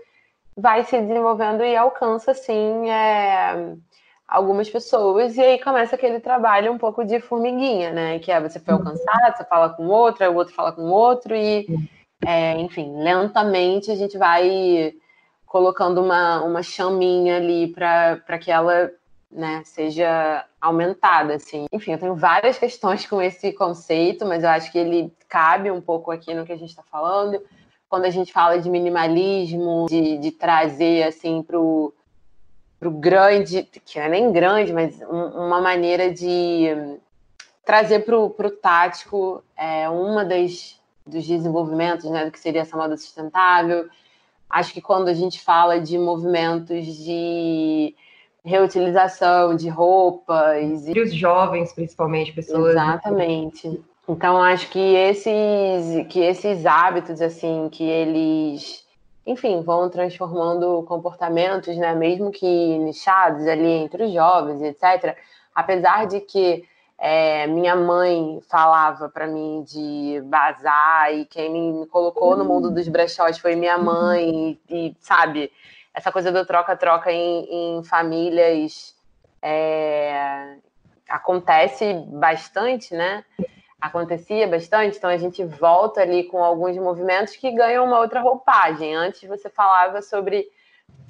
vai 0.55 0.83
se 0.83 0.99
desenvolvendo 0.99 1.63
e 1.63 1.75
alcança, 1.75 2.31
assim, 2.31 2.89
é, 2.89 3.75
algumas 4.27 4.69
pessoas, 4.69 5.37
e 5.37 5.41
aí 5.41 5.59
começa 5.59 5.95
aquele 5.95 6.19
trabalho 6.19 6.71
um 6.71 6.77
pouco 6.77 7.05
de 7.05 7.19
formiguinha, 7.19 7.91
né? 7.91 8.19
Que 8.19 8.31
é 8.31 8.41
você 8.41 8.59
foi 8.59 8.73
uhum. 8.73 8.81
alcançado, 8.81 9.37
você 9.37 9.45
fala 9.45 9.69
com 9.69 9.87
outro, 9.87 10.23
aí 10.23 10.29
o 10.29 10.35
outro 10.35 10.53
fala 10.53 10.71
com 10.71 10.83
outro, 10.83 11.33
e, 11.33 11.65
é, 12.25 12.59
enfim, 12.59 13.01
lentamente 13.01 13.89
a 13.89 13.95
gente 13.95 14.17
vai 14.17 14.93
colocando 15.45 16.03
uma, 16.03 16.43
uma 16.43 16.61
chaminha 16.61 17.37
ali 17.37 17.67
para 17.69 18.37
que 18.37 18.51
ela 18.51 18.91
né, 19.31 19.61
seja 19.63 20.45
aumentada, 20.59 21.35
assim. 21.35 21.65
Enfim, 21.71 21.93
eu 21.93 21.99
tenho 21.99 22.15
várias 22.15 22.57
questões 22.59 23.05
com 23.05 23.21
esse 23.21 23.53
conceito, 23.53 24.25
mas 24.25 24.43
eu 24.43 24.49
acho 24.49 24.71
que 24.71 24.77
ele 24.77 25.13
cabe 25.29 25.71
um 25.71 25.79
pouco 25.79 26.11
aqui 26.11 26.33
no 26.33 26.45
que 26.45 26.51
a 26.51 26.57
gente 26.57 26.69
está 26.69 26.83
falando 26.83 27.41
quando 27.89 28.05
a 28.05 28.09
gente 28.09 28.33
fala 28.33 28.59
de 28.59 28.69
minimalismo, 28.69 29.85
de, 29.89 30.17
de 30.17 30.31
trazer 30.31 31.03
assim 31.03 31.41
para 31.41 31.59
o 31.59 31.93
grande, 32.81 33.63
que 33.85 33.99
não 33.99 34.05
é 34.05 34.09
nem 34.09 34.31
grande, 34.31 34.73
mas 34.73 35.01
um, 35.01 35.47
uma 35.47 35.59
maneira 35.61 36.11
de 36.11 36.67
trazer 37.65 37.99
para 38.05 38.17
o 38.17 38.51
tático 38.51 39.43
é, 39.57 39.89
uma 39.89 40.23
das 40.23 40.77
dos 41.05 41.25
desenvolvimentos, 41.25 42.09
né, 42.09 42.25
do 42.25 42.31
que 42.31 42.39
seria 42.39 42.61
essa 42.61 42.75
moda 42.75 42.97
sustentável. 42.97 43.87
Acho 44.49 44.73
que 44.73 44.81
quando 44.81 45.07
a 45.07 45.13
gente 45.13 45.39
fala 45.41 45.79
de 45.79 45.97
movimentos 45.97 46.85
de 46.85 47.95
reutilização 48.43 49.55
de 49.55 49.67
roupas. 49.67 50.87
E 50.87 50.99
os 50.99 51.13
jovens, 51.13 51.73
principalmente, 51.73 52.31
pessoas. 52.31 52.71
Exatamente. 52.71 53.81
Então 54.07 54.41
acho 54.41 54.69
que 54.69 54.79
esses 54.79 56.07
que 56.07 56.21
esses 56.21 56.65
hábitos 56.65 57.21
assim 57.21 57.67
que 57.69 57.83
eles 57.83 58.86
enfim, 59.27 59.61
vão 59.61 59.89
transformando 59.89 60.83
comportamentos, 60.87 61.75
né, 61.75 61.93
mesmo 61.93 62.31
que 62.31 62.79
nichados 62.79 63.45
ali 63.45 63.67
entre 63.67 64.05
os 64.05 64.13
jovens, 64.13 64.61
etc. 64.61 65.17
Apesar 65.53 66.07
de 66.07 66.21
que 66.21 66.63
é, 66.97 67.45
minha 67.45 67.75
mãe 67.75 68.39
falava 68.49 69.09
para 69.09 69.27
mim 69.27 69.63
de 69.67 70.21
bazar 70.25 71.13
e 71.13 71.25
quem 71.25 71.51
me 71.51 71.85
colocou 71.87 72.37
no 72.37 72.45
mundo 72.45 72.71
dos 72.71 72.87
brechós 72.87 73.37
foi 73.37 73.55
minha 73.55 73.77
mãe 73.77 74.57
e, 74.69 74.87
e 74.87 74.97
sabe 75.01 75.51
essa 75.93 76.11
coisa 76.11 76.31
do 76.31 76.45
troca-troca 76.45 77.11
em, 77.11 77.79
em, 77.79 77.83
famílias 77.83 78.95
é, 79.41 80.55
acontece 81.09 81.93
bastante, 82.07 82.93
né? 82.93 83.25
Acontecia 83.79 84.47
bastante, 84.47 84.97
então 84.97 85.09
a 85.09 85.17
gente 85.17 85.43
volta 85.43 86.01
ali 86.01 86.23
com 86.23 86.43
alguns 86.43 86.75
movimentos 86.77 87.35
que 87.35 87.51
ganham 87.51 87.85
uma 87.85 87.99
outra 87.99 88.21
roupagem. 88.21 88.95
Antes 88.95 89.27
você 89.27 89.49
falava 89.49 90.01
sobre 90.01 90.47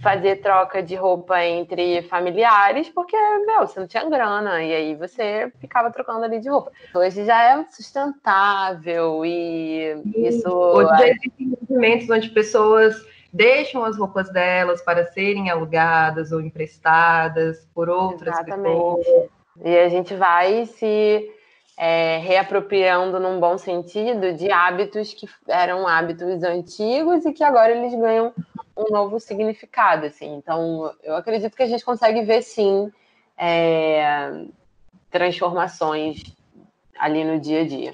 fazer 0.01 0.38
troca 0.38 0.83
de 0.83 0.95
roupa 0.95 1.43
entre 1.43 2.03
familiares, 2.03 2.89
porque, 2.89 3.17
meu, 3.45 3.62
você 3.62 3.79
não 3.79 3.88
tinha 3.88 4.07
grana, 4.07 4.62
e 4.62 4.74
aí 4.74 4.95
você 4.95 5.51
ficava 5.59 5.91
trocando 5.91 6.24
ali 6.24 6.39
de 6.39 6.50
roupa. 6.50 6.71
Hoje 6.93 7.25
já 7.25 7.41
é 7.41 7.65
sustentável 7.71 9.25
e 9.25 10.01
isso. 10.15 10.50
Hoje 10.50 11.03
existem 11.03 11.47
movimentos 11.47 12.09
onde 12.09 12.29
pessoas 12.29 12.95
deixam 13.33 13.83
as 13.83 13.97
roupas 13.97 14.31
delas 14.31 14.81
para 14.81 15.05
serem 15.07 15.50
alugadas 15.50 16.31
ou 16.31 16.41
emprestadas 16.41 17.67
por 17.74 17.89
outras 17.89 18.36
Exatamente. 18.36 18.63
pessoas. 18.63 19.29
E 19.63 19.77
a 19.77 19.89
gente 19.89 20.15
vai 20.15 20.65
se 20.65 21.31
é, 21.77 22.17
reapropriando 22.17 23.19
num 23.19 23.39
bom 23.39 23.55
sentido 23.57 24.34
de 24.34 24.51
hábitos 24.51 25.13
que 25.13 25.29
eram 25.48 25.88
hábitos 25.88 26.43
antigos 26.43 27.24
e 27.24 27.31
que 27.31 27.43
agora 27.43 27.72
eles 27.72 27.93
ganham 27.93 28.34
um 28.75 28.91
novo 28.91 29.19
significado, 29.19 30.07
assim. 30.07 30.36
Então, 30.36 30.91
eu 31.03 31.15
acredito 31.15 31.55
que 31.55 31.62
a 31.62 31.67
gente 31.67 31.86
consegue 31.86 32.24
ver, 32.24 32.41
sim, 32.41 32.91
é, 33.38 34.46
transformações 35.12 36.24
ali 36.98 37.24
no 37.24 37.39
dia 37.39 37.62
a 37.62 37.67
dia. 37.67 37.93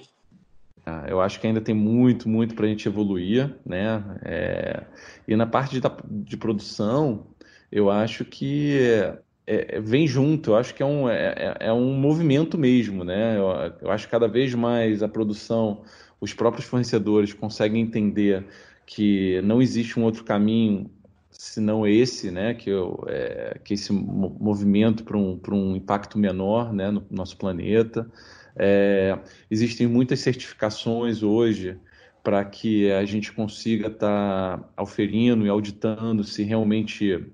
Ah, 0.86 1.06
eu 1.08 1.22
acho 1.22 1.40
que 1.40 1.48
ainda 1.48 1.62
tem 1.62 1.76
muito, 1.76 2.28
muito 2.28 2.56
para 2.56 2.66
a 2.66 2.70
gente 2.70 2.88
evoluir, 2.88 3.54
né? 3.66 4.04
É, 4.24 4.84
e 5.28 5.36
na 5.36 5.46
parte 5.46 5.80
de, 5.80 5.88
de 6.10 6.38
produção, 6.38 7.26
eu 7.72 7.90
acho 7.90 8.24
que 8.24 9.14
é, 9.46 9.78
é, 9.78 9.82
vem 9.82 10.08
junto, 10.08 10.52
eu 10.52 10.56
acho 10.56 10.74
que 10.74 10.82
é 10.82 10.86
um, 10.86 11.10
é, 11.10 11.58
é, 11.60 11.68
é 11.68 11.74
um 11.74 11.94
movimento 11.94 12.58
mesmo, 12.58 13.04
né? 13.04 13.38
Eu, 13.38 13.74
eu, 13.82 13.92
acho 13.92 14.06
que 14.06 14.12
cada 14.12 14.28
vez 14.28 14.54
mais 14.56 15.04
a 15.04 15.08
produção, 15.08 15.82
os 16.20 16.34
próprios 16.34 16.66
fornecedores 16.66 17.34
conseguem 17.34 17.82
entender 17.82 18.46
que 18.86 19.42
não 19.42 19.62
existe 19.62 20.00
um 20.00 20.04
outro 20.04 20.24
caminho 20.24 20.90
senão 21.30 21.86
esse, 21.86 22.32
né? 22.32 22.54
Que, 22.54 22.70
eu, 22.70 23.04
é, 23.08 23.60
que 23.64 23.74
esse 23.74 23.92
movimento 23.92 25.04
para 25.04 25.18
um, 25.18 25.40
um 25.52 25.76
impacto 25.76 26.18
menor 26.18 26.72
né? 26.74 26.90
no 26.90 27.06
nosso 27.12 27.38
planeta. 27.38 28.10
É, 28.56 29.18
existem 29.50 29.88
muitas 29.88 30.20
certificações 30.20 31.24
hoje 31.24 31.78
para 32.24 32.46
que 32.46 32.90
a 32.92 33.04
gente 33.04 33.34
consiga 33.34 33.88
estar 33.88 34.58
tá 34.60 34.70
auferindo 34.78 35.46
e 35.46 35.50
auditando 35.50 36.24
se 36.24 36.44
realmente 36.44 37.26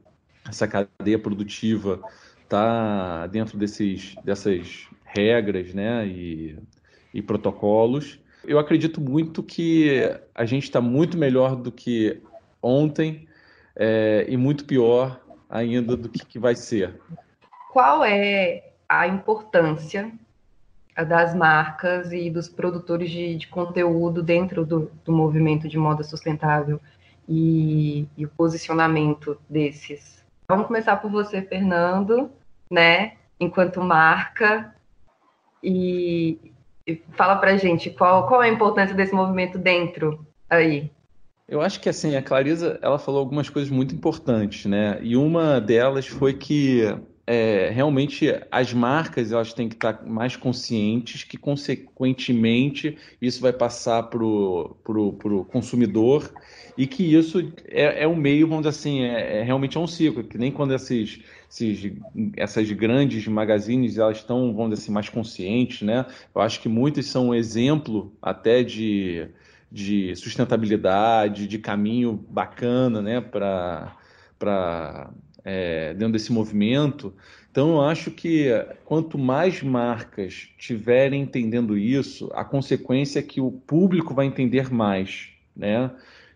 essa 0.50 0.68
cadeia 0.68 1.20
produtiva 1.20 2.02
está 2.44 3.28
dentro 3.28 3.58
desses, 3.58 4.16
dessas 4.24 4.88
regras 5.06 5.74
né, 5.74 6.06
e, 6.08 6.58
e 7.14 7.22
protocolos. 7.22 8.20
Eu 8.44 8.58
acredito 8.58 9.00
muito 9.00 9.44
que 9.44 10.02
a 10.34 10.46
gente 10.46 10.64
está 10.64 10.82
muito 10.82 11.18
melhor 11.18 11.56
do 11.56 11.72
que 11.72 12.22
ontem 12.62 13.28
é, 13.76 14.26
e 14.28 14.36
muito 14.36 14.66
pior 14.66 15.22
ainda 15.50 15.96
do 15.96 16.10
que, 16.10 16.26
que 16.26 16.40
vai 16.40 16.56
ser. 16.56 17.00
Qual 17.72 18.04
é 18.04 18.72
a 18.88 19.08
importância 19.08 20.12
das 21.08 21.34
marcas 21.34 22.12
e 22.12 22.30
dos 22.30 22.50
produtores 22.50 23.10
de, 23.10 23.36
de 23.36 23.48
conteúdo 23.48 24.22
dentro 24.22 24.66
do, 24.66 24.92
do, 25.06 25.12
movimento 25.12 25.68
de 25.68 25.78
moda 25.78 26.04
sustentável 26.04 26.80
e, 27.28 28.08
e 28.18 28.26
o 28.26 28.30
posicionamento 28.30 29.38
desses? 29.50 30.19
Vamos 30.50 30.66
começar 30.66 30.98
por 30.98 31.12
você, 31.12 31.44
Fernando, 31.44 32.32
né? 32.72 33.14
Enquanto 33.40 33.84
marca. 33.84 34.74
E, 35.64 36.40
e 36.88 37.00
fala 37.12 37.36
pra 37.36 37.56
gente 37.56 37.92
qual, 37.92 38.28
qual 38.28 38.42
é 38.42 38.50
a 38.50 38.52
importância 38.52 38.96
desse 38.96 39.14
movimento 39.14 39.60
dentro 39.60 40.26
aí. 40.50 40.90
Eu 41.48 41.62
acho 41.62 41.80
que 41.80 41.88
assim, 41.88 42.16
a 42.16 42.22
Clarisa 42.24 42.80
ela 42.82 42.98
falou 42.98 43.20
algumas 43.20 43.48
coisas 43.48 43.70
muito 43.70 43.94
importantes, 43.94 44.66
né? 44.66 44.98
E 45.04 45.16
uma 45.16 45.62
delas 45.62 46.08
foi 46.08 46.34
que 46.34 46.84
é, 47.32 47.70
realmente 47.70 48.28
as 48.50 48.74
marcas 48.74 49.32
elas 49.32 49.54
têm 49.54 49.70
que 49.70 49.76
estar 49.76 50.04
mais 50.04 50.36
conscientes 50.36 51.24
que, 51.24 51.38
consequentemente, 51.38 52.98
isso 53.22 53.40
vai 53.40 53.54
passar 53.54 54.02
para 54.02 54.24
o 54.24 55.46
consumidor 55.52 56.34
e 56.76 56.88
que 56.88 57.04
isso 57.14 57.54
é, 57.68 58.02
é 58.02 58.08
um 58.08 58.16
meio, 58.16 58.48
vamos 58.48 58.64
dizer 58.64 58.80
assim, 58.80 59.02
é, 59.04 59.42
é, 59.42 59.44
realmente 59.44 59.78
é 59.78 59.80
um 59.80 59.86
ciclo, 59.86 60.24
que 60.24 60.40
nem 60.40 60.52
quando 60.52 60.74
esses, 60.74 61.20
esses, 61.48 61.94
essas 62.36 62.72
grandes 62.72 63.28
magazines 63.28 64.00
elas 64.00 64.18
estão, 64.18 64.52
vamos 64.52 64.72
dizer 64.72 64.82
assim, 64.82 64.92
mais 64.92 65.08
conscientes, 65.08 65.84
né? 65.84 66.08
Eu 66.34 66.42
acho 66.42 66.60
que 66.60 66.68
muitas 66.68 67.06
são 67.06 67.28
um 67.28 67.36
exemplo 67.36 68.12
até 68.24 68.64
de 68.64 69.30
de 69.72 70.16
sustentabilidade, 70.16 71.46
de 71.46 71.60
caminho 71.60 72.26
bacana 72.28 73.04
né, 73.04 73.22
para 73.22 73.94
é, 75.50 75.94
dentro 75.96 76.14
desse 76.14 76.32
movimento. 76.32 77.12
Então, 77.50 77.72
eu 77.72 77.82
acho 77.82 78.12
que 78.12 78.50
quanto 78.86 79.18
mais 79.18 79.64
marcas 79.64 80.50
tiverem 80.60 81.24
entendendo 81.24 81.76
isso, 81.76 82.30
a 82.34 82.46
consequência 82.46 83.20
é 83.20 83.24
que 83.24 83.42
o 83.42 83.52
público 83.52 84.14
vai 84.14 84.28
entender 84.28 84.72
mais, 84.72 85.30
né? 85.56 85.90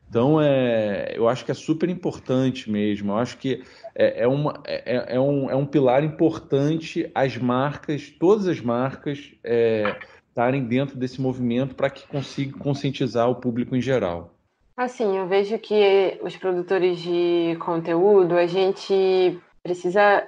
Então, 0.09 0.41
é, 0.41 1.13
eu 1.15 1.27
acho 1.27 1.45
que 1.45 1.51
é 1.51 1.55
super 1.55 1.89
importante 1.89 2.69
mesmo. 2.69 3.11
Eu 3.11 3.17
acho 3.17 3.37
que 3.37 3.63
é, 3.95 4.23
é, 4.23 4.27
uma, 4.27 4.61
é, 4.65 5.15
é, 5.15 5.19
um, 5.19 5.49
é 5.49 5.55
um 5.55 5.65
pilar 5.65 6.03
importante 6.03 7.09
as 7.13 7.37
marcas, 7.37 8.09
todas 8.19 8.47
as 8.47 8.61
marcas, 8.61 9.31
é, 9.43 9.95
estarem 10.29 10.63
dentro 10.65 10.97
desse 10.97 11.21
movimento 11.21 11.75
para 11.75 11.89
que 11.89 12.07
consiga 12.07 12.57
conscientizar 12.57 13.29
o 13.29 13.35
público 13.35 13.75
em 13.75 13.81
geral. 13.81 14.32
Assim, 14.75 15.17
eu 15.17 15.27
vejo 15.27 15.59
que 15.59 16.19
os 16.23 16.35
produtores 16.35 16.99
de 16.99 17.55
conteúdo, 17.63 18.35
a 18.35 18.47
gente 18.47 19.39
precisa 19.61 20.27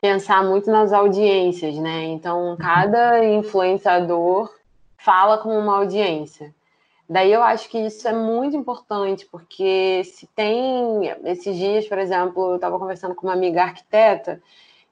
pensar 0.00 0.42
muito 0.44 0.68
nas 0.70 0.92
audiências, 0.92 1.78
né? 1.78 2.04
Então, 2.04 2.56
cada 2.58 3.24
influenciador 3.24 4.52
fala 4.98 5.38
com 5.38 5.56
uma 5.56 5.76
audiência. 5.76 6.52
Daí 7.08 7.32
eu 7.32 7.40
acho 7.42 7.68
que 7.68 7.78
isso 7.78 8.08
é 8.08 8.12
muito 8.12 8.56
importante, 8.56 9.24
porque 9.30 10.02
se 10.04 10.26
tem 10.34 11.06
esses 11.24 11.56
dias, 11.56 11.86
por 11.86 11.98
exemplo, 11.98 12.50
eu 12.50 12.56
estava 12.56 12.80
conversando 12.80 13.14
com 13.14 13.28
uma 13.28 13.34
amiga 13.34 13.62
arquiteta, 13.62 14.42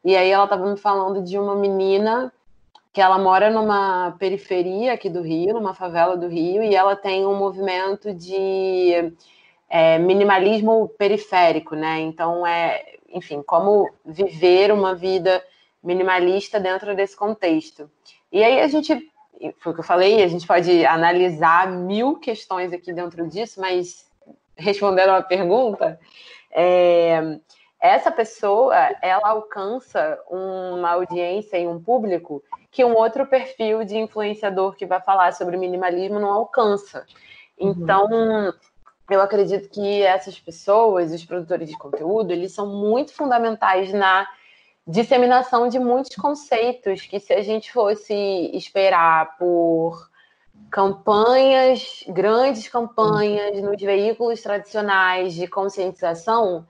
e 0.05 0.17
aí 0.17 0.31
ela 0.31 0.45
estava 0.45 0.71
me 0.71 0.77
falando 0.77 1.21
de 1.21 1.37
uma 1.37 1.57
menina 1.57 2.33
que 2.95 3.01
ela 3.01 3.19
mora 3.19 3.51
numa 3.51 4.15
periferia 4.21 4.93
aqui 4.93 5.11
do 5.11 5.21
Rio, 5.21 5.55
numa 5.55 5.75
favela 5.75 6.17
do 6.17 6.29
Rio, 6.29 6.63
e 6.63 6.77
ela 6.77 6.95
tem 6.95 7.27
um 7.27 7.35
movimento 7.35 8.15
de 8.15 9.13
é, 9.69 9.99
minimalismo 9.99 10.89
periférico, 10.97 11.75
né? 11.75 11.99
Então, 11.99 12.47
é, 12.47 12.85
enfim, 13.13 13.43
como 13.43 13.91
viver 14.07 14.71
uma 14.71 14.95
vida 14.95 15.43
minimalista 15.83 16.61
dentro 16.61 16.95
desse 16.95 17.17
contexto. 17.17 17.91
E 18.31 18.45
aí 18.45 18.61
a 18.61 18.69
gente, 18.69 19.11
foi 19.59 19.73
o 19.73 19.75
que 19.75 19.81
eu 19.81 19.85
falei, 19.85 20.23
a 20.23 20.29
gente 20.29 20.47
pode 20.47 20.87
analisar 20.87 21.69
mil 21.69 22.21
questões 22.21 22.73
aqui 22.73 22.93
dentro 22.93 23.27
disso, 23.27 23.61
mas 23.61 24.09
respondendo 24.57 25.11
a 25.11 25.21
pergunta, 25.21 25.99
é, 26.53 27.41
essa 27.85 28.11
pessoa 28.11 28.75
ela 29.03 29.29
alcança 29.29 30.19
uma 30.31 30.93
audiência 30.93 31.59
e 31.59 31.67
um 31.67 31.79
público 31.79 32.43
que 32.71 32.83
um 32.83 32.95
outro 32.95 33.26
perfil 33.26 33.85
de 33.85 33.99
influenciador 33.99 34.75
que 34.75 34.87
vai 34.87 35.03
falar 35.03 35.35
sobre 35.35 35.59
minimalismo 35.59 36.19
não 36.19 36.31
alcança. 36.31 37.05
Uhum. 37.61 37.73
Então, 37.73 38.07
uhum. 38.07 38.53
eu 39.11 39.21
acredito 39.21 39.69
que 39.69 40.00
essas 40.00 40.41
pessoas, 40.41 41.12
os 41.12 41.26
produtores 41.26 41.69
de 41.69 41.76
conteúdo, 41.76 42.33
eles 42.33 42.53
são 42.55 42.67
muito 42.67 43.12
fundamentais 43.12 43.93
na 43.93 44.26
disseminação 44.87 45.69
de 45.69 45.79
muitos 45.79 46.17
conceitos 46.17 47.03
que 47.03 47.21
se 47.21 47.35
a 47.35 47.43
gente 47.43 47.71
fosse 47.71 48.14
esperar 48.55 49.37
por 49.37 50.09
campanhas, 50.71 52.03
grandes 52.09 52.67
campanhas 52.67 53.62
nos 53.62 53.79
veículos 53.79 54.41
tradicionais 54.41 55.35
de 55.35 55.47
conscientização, 55.47 56.67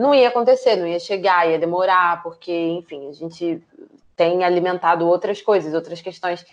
não 0.00 0.14
ia 0.14 0.28
acontecer, 0.28 0.76
não 0.76 0.86
ia 0.86 0.98
chegar, 0.98 1.48
ia 1.48 1.58
demorar, 1.58 2.22
porque, 2.22 2.52
enfim, 2.52 3.08
a 3.08 3.12
gente 3.12 3.62
tem 4.16 4.42
alimentado 4.42 5.06
outras 5.06 5.42
coisas, 5.42 5.74
outras 5.74 6.00
questões. 6.00 6.44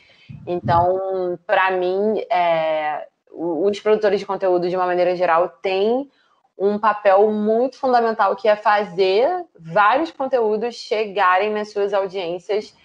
Então, 0.45 1.39
para 1.47 1.71
mim, 1.71 2.19
é, 2.29 3.07
os 3.31 3.79
produtores 3.79 4.19
de 4.19 4.25
conteúdo, 4.25 4.69
de 4.69 4.75
uma 4.75 4.85
maneira 4.85 5.15
geral, 5.15 5.47
têm 5.61 6.09
um 6.57 6.77
papel 6.77 7.31
muito 7.31 7.77
fundamental 7.77 8.35
que 8.35 8.47
é 8.47 8.55
fazer 8.55 9.45
vários 9.57 10.11
conteúdos 10.11 10.75
chegarem 10.75 11.51
nas 11.51 11.71
suas 11.71 11.93
audiências 11.93 12.75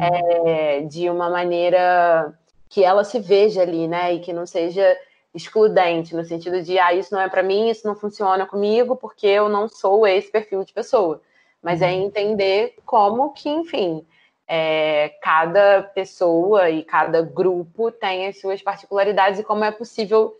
é, 0.00 0.80
de 0.82 1.08
uma 1.08 1.30
maneira 1.30 2.32
que 2.68 2.84
ela 2.84 3.04
se 3.04 3.18
veja 3.18 3.62
ali, 3.62 3.88
né? 3.88 4.14
E 4.14 4.20
que 4.20 4.32
não 4.32 4.46
seja 4.46 4.96
excludente, 5.34 6.14
no 6.14 6.24
sentido 6.24 6.62
de, 6.62 6.78
ah, 6.78 6.92
isso 6.92 7.14
não 7.14 7.20
é 7.20 7.28
para 7.28 7.42
mim, 7.42 7.70
isso 7.70 7.86
não 7.86 7.94
funciona 7.94 8.46
comigo, 8.46 8.96
porque 8.96 9.26
eu 9.26 9.48
não 9.48 9.68
sou 9.68 10.06
esse 10.06 10.30
perfil 10.30 10.64
de 10.64 10.72
pessoa. 10.72 11.20
Mas 11.62 11.80
é 11.80 11.86
uhum. 11.86 12.06
entender 12.06 12.74
como 12.84 13.32
que, 13.32 13.48
enfim, 13.48 14.04
é, 14.46 15.10
cada 15.22 15.82
pessoa 15.82 16.68
e 16.68 16.82
cada 16.82 17.22
grupo 17.22 17.90
tem 17.90 18.26
as 18.26 18.40
suas 18.40 18.60
particularidades 18.62 19.40
e 19.40 19.44
como 19.44 19.64
é 19.64 19.70
possível 19.70 20.36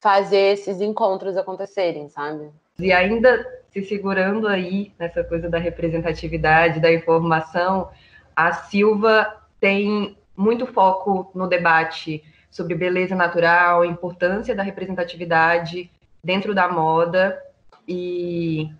fazer 0.00 0.52
esses 0.52 0.80
encontros 0.80 1.36
acontecerem, 1.36 2.08
sabe? 2.08 2.50
E 2.78 2.92
ainda 2.92 3.44
se 3.70 3.82
segurando 3.84 4.46
aí 4.46 4.92
nessa 4.98 5.24
coisa 5.24 5.48
da 5.48 5.58
representatividade, 5.58 6.78
da 6.78 6.92
informação, 6.92 7.90
a 8.34 8.52
Silva 8.52 9.42
tem 9.58 10.16
muito 10.36 10.66
foco 10.66 11.30
no 11.34 11.48
debate 11.48 12.22
sobre 12.56 12.74
beleza 12.74 13.14
natural, 13.14 13.82
a 13.82 13.86
importância 13.86 14.54
da 14.54 14.62
representatividade 14.62 15.90
dentro 16.24 16.54
da 16.54 16.66
moda. 16.66 17.38
E 17.86 18.70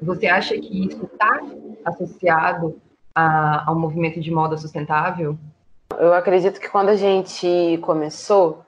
você 0.00 0.26
acha 0.26 0.54
que 0.58 0.86
isso 0.86 1.04
está 1.04 1.42
associado 1.84 2.80
a, 3.14 3.68
ao 3.68 3.78
movimento 3.78 4.18
de 4.18 4.30
moda 4.30 4.56
sustentável? 4.56 5.36
Eu 5.98 6.14
acredito 6.14 6.58
que 6.58 6.70
quando 6.70 6.88
a 6.88 6.96
gente 6.96 7.78
começou, 7.82 8.64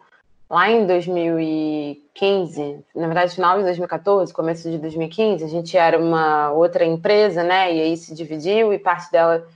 lá 0.51 0.71
em 0.71 0.87
2015, 0.87 2.85
na 2.95 3.07
verdade, 3.07 3.35
final 3.35 3.57
de 3.57 3.65
2014, 3.65 4.31
começo 4.35 4.71
de 4.71 4.77
2015, 4.77 5.43
a 5.43 5.49
gente 5.49 5.75
era 5.75 5.99
uma 5.99 6.51
outra 6.51 6.85
empresa, 6.85 7.43
né? 7.43 7.75
E 7.75 7.81
aí 7.81 7.97
se 7.97 8.15
dividiu 8.15 8.75
e 8.75 8.79
parte 8.79 9.11
dela 9.11 9.49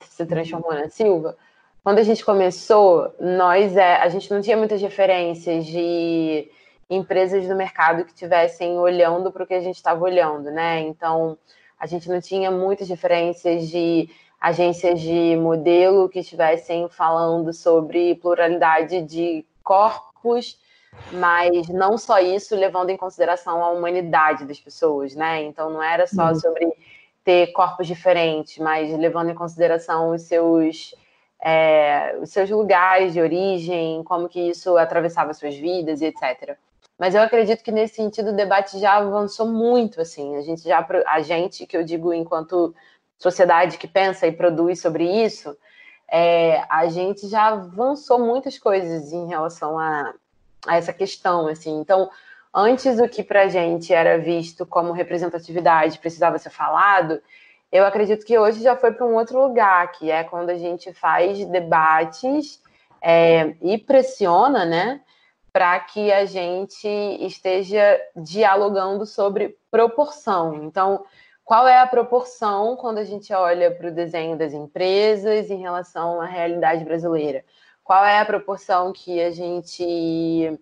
se 0.00 0.24
transformou 0.24 0.72
na 0.72 0.88
Silva. 0.88 1.36
Quando 1.82 1.98
a 1.98 2.04
gente 2.04 2.24
começou, 2.24 3.12
nós 3.18 3.76
é, 3.76 3.96
a 3.96 4.08
gente 4.08 4.30
não 4.30 4.40
tinha 4.40 4.56
muitas 4.56 4.80
referências 4.80 5.66
de 5.66 6.48
empresas 6.88 7.48
do 7.48 7.56
mercado 7.56 8.04
que 8.04 8.12
estivessem 8.12 8.78
olhando 8.78 9.32
para 9.32 9.42
o 9.42 9.46
que 9.46 9.54
a 9.54 9.60
gente 9.60 9.76
estava 9.76 10.04
olhando, 10.04 10.50
né? 10.50 10.78
Então, 10.80 11.36
a 11.80 11.86
gente 11.86 12.08
não 12.08 12.20
tinha 12.20 12.52
muitas 12.52 12.88
referências 12.88 13.68
de 13.68 14.08
agências 14.40 15.00
de 15.00 15.36
modelo 15.36 16.08
que 16.08 16.20
estivessem 16.20 16.88
falando 16.88 17.52
sobre 17.52 18.14
pluralidade 18.16 19.02
de 19.02 19.44
corpos, 19.64 20.60
mas 21.12 21.68
não 21.68 21.98
só 21.98 22.20
isso, 22.20 22.54
levando 22.54 22.90
em 22.90 22.96
consideração 22.96 23.62
a 23.62 23.70
humanidade 23.70 24.44
das 24.44 24.60
pessoas, 24.60 25.16
né? 25.16 25.42
Então, 25.42 25.68
não 25.68 25.82
era 25.82 26.06
só 26.06 26.28
uhum. 26.28 26.34
sobre 26.36 26.72
ter 27.24 27.48
corpos 27.48 27.88
diferentes, 27.88 28.58
mas 28.58 28.96
levando 28.96 29.30
em 29.30 29.34
consideração 29.34 30.10
os 30.10 30.22
seus 30.22 30.94
é, 31.42 32.16
os 32.22 32.30
seus 32.30 32.48
lugares 32.48 33.12
de 33.12 33.20
origem, 33.20 34.04
como 34.04 34.28
que 34.28 34.40
isso 34.40 34.78
atravessava 34.78 35.34
suas 35.34 35.56
vidas 35.56 36.00
e 36.00 36.06
etc. 36.06 36.56
Mas 36.96 37.16
eu 37.16 37.22
acredito 37.22 37.64
que 37.64 37.72
nesse 37.72 37.96
sentido 37.96 38.30
o 38.30 38.36
debate 38.36 38.78
já 38.78 38.94
avançou 38.94 39.46
muito, 39.46 40.00
assim. 40.00 40.36
A 40.36 40.40
gente 40.42 40.62
já, 40.62 40.86
a 41.06 41.20
gente 41.20 41.66
que 41.66 41.76
eu 41.76 41.82
digo 41.82 42.12
enquanto 42.12 42.72
sociedade 43.18 43.76
que 43.76 43.88
pensa 43.88 44.26
e 44.26 44.32
produz 44.32 44.80
sobre 44.80 45.04
isso, 45.04 45.56
é, 46.08 46.64
a 46.68 46.86
gente 46.86 47.28
já 47.28 47.48
avançou 47.48 48.20
muitas 48.20 48.56
coisas 48.56 49.12
em 49.12 49.26
relação 49.26 49.76
a, 49.78 50.14
a 50.64 50.76
essa 50.76 50.92
questão, 50.92 51.48
assim. 51.48 51.80
Então, 51.80 52.08
antes 52.54 53.00
o 53.00 53.08
que 53.08 53.24
para 53.24 53.42
a 53.42 53.48
gente 53.48 53.92
era 53.92 54.16
visto 54.16 54.64
como 54.64 54.92
representatividade 54.92 55.98
precisava 55.98 56.38
ser 56.38 56.50
falado, 56.50 57.20
eu 57.72 57.86
acredito 57.86 58.26
que 58.26 58.38
hoje 58.38 58.62
já 58.62 58.76
foi 58.76 58.92
para 58.92 59.06
um 59.06 59.14
outro 59.14 59.40
lugar, 59.40 59.90
que 59.92 60.10
é 60.10 60.22
quando 60.22 60.50
a 60.50 60.58
gente 60.58 60.92
faz 60.92 61.42
debates 61.46 62.62
é, 63.00 63.56
e 63.62 63.78
pressiona, 63.78 64.66
né, 64.66 65.00
para 65.50 65.80
que 65.80 66.12
a 66.12 66.26
gente 66.26 66.86
esteja 66.86 67.98
dialogando 68.14 69.06
sobre 69.06 69.56
proporção. 69.70 70.64
Então, 70.64 71.02
qual 71.44 71.66
é 71.66 71.78
a 71.78 71.86
proporção 71.86 72.76
quando 72.76 72.98
a 72.98 73.04
gente 73.04 73.32
olha 73.32 73.70
para 73.70 73.88
o 73.88 73.94
desenho 73.94 74.36
das 74.36 74.52
empresas 74.52 75.50
em 75.50 75.60
relação 75.60 76.20
à 76.20 76.26
realidade 76.26 76.84
brasileira? 76.84 77.42
Qual 77.82 78.04
é 78.04 78.20
a 78.20 78.24
proporção 78.24 78.92
que 78.92 79.20
a 79.20 79.30
gente 79.30 80.58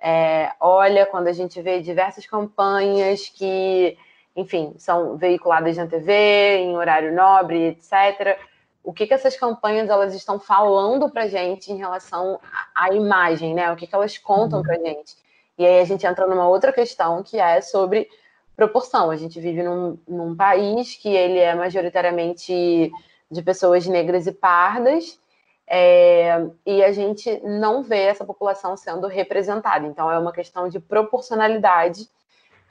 é, 0.00 0.52
olha 0.60 1.06
quando 1.06 1.26
a 1.26 1.32
gente 1.32 1.60
vê 1.60 1.80
diversas 1.80 2.26
campanhas 2.26 3.28
que 3.28 3.96
enfim, 4.34 4.74
são 4.78 5.16
veiculadas 5.16 5.76
na 5.76 5.86
TV, 5.86 6.56
em 6.58 6.76
horário 6.76 7.14
nobre, 7.14 7.68
etc. 7.68 8.38
O 8.82 8.92
que, 8.92 9.06
que 9.06 9.14
essas 9.14 9.36
campanhas 9.36 9.88
elas 9.88 10.14
estão 10.14 10.40
falando 10.40 11.10
para 11.10 11.28
gente 11.28 11.70
em 11.70 11.76
relação 11.76 12.40
à 12.74 12.92
imagem, 12.92 13.54
né? 13.54 13.70
O 13.70 13.76
que, 13.76 13.86
que 13.86 13.94
elas 13.94 14.16
contam 14.18 14.58
uhum. 14.58 14.64
para 14.64 14.78
gente? 14.78 15.16
E 15.58 15.66
aí 15.66 15.80
a 15.80 15.84
gente 15.84 16.06
entra 16.06 16.26
numa 16.26 16.48
outra 16.48 16.72
questão 16.72 17.22
que 17.22 17.38
é 17.38 17.60
sobre 17.60 18.08
proporção. 18.56 19.10
A 19.10 19.16
gente 19.16 19.40
vive 19.40 19.62
num, 19.62 19.98
num 20.08 20.34
país 20.34 20.96
que 20.96 21.08
ele 21.08 21.38
é 21.38 21.54
majoritariamente 21.54 22.90
de 23.30 23.42
pessoas 23.42 23.86
negras 23.86 24.26
e 24.26 24.32
pardas, 24.32 25.18
é, 25.66 26.46
e 26.66 26.82
a 26.84 26.92
gente 26.92 27.40
não 27.40 27.82
vê 27.82 28.02
essa 28.02 28.24
população 28.24 28.76
sendo 28.76 29.06
representada. 29.06 29.86
Então, 29.86 30.10
é 30.10 30.18
uma 30.18 30.32
questão 30.32 30.68
de 30.68 30.78
proporcionalidade 30.78 32.08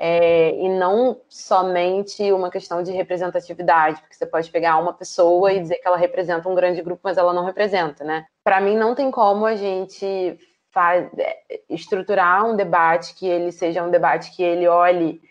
é, 0.04 0.56
e 0.60 0.68
não 0.68 1.22
somente 1.30 2.32
uma 2.32 2.50
questão 2.50 2.82
de 2.82 2.92
representatividade, 2.92 4.02
porque 4.02 4.16
você 4.16 4.26
pode 4.26 4.50
pegar 4.50 4.80
uma 4.80 4.94
pessoa 4.94 5.54
e 5.54 5.60
dizer 5.60 5.76
que 5.76 5.88
ela 5.88 5.96
representa 5.96 6.50
um 6.50 6.56
grande 6.56 6.82
grupo, 6.82 7.02
mas 7.04 7.20
ela 7.20 7.32
não 7.32 7.46
representa, 7.46 8.04
né? 8.04 8.26
Para 8.44 8.60
mim, 8.60 8.76
não 8.76 8.96
tem 8.96 9.12
como 9.12 9.46
a 9.46 9.56
gente 9.56 10.40
faz, 10.72 11.08
é, 11.20 11.38
estruturar 11.70 12.48
um 12.48 12.56
debate 12.56 13.14
que 13.14 13.28
ele 13.28 13.52
seja 13.52 13.84
um 13.84 13.92
debate 13.92 14.36
que 14.36 14.42
ele 14.42 14.68
olhe 14.68 15.22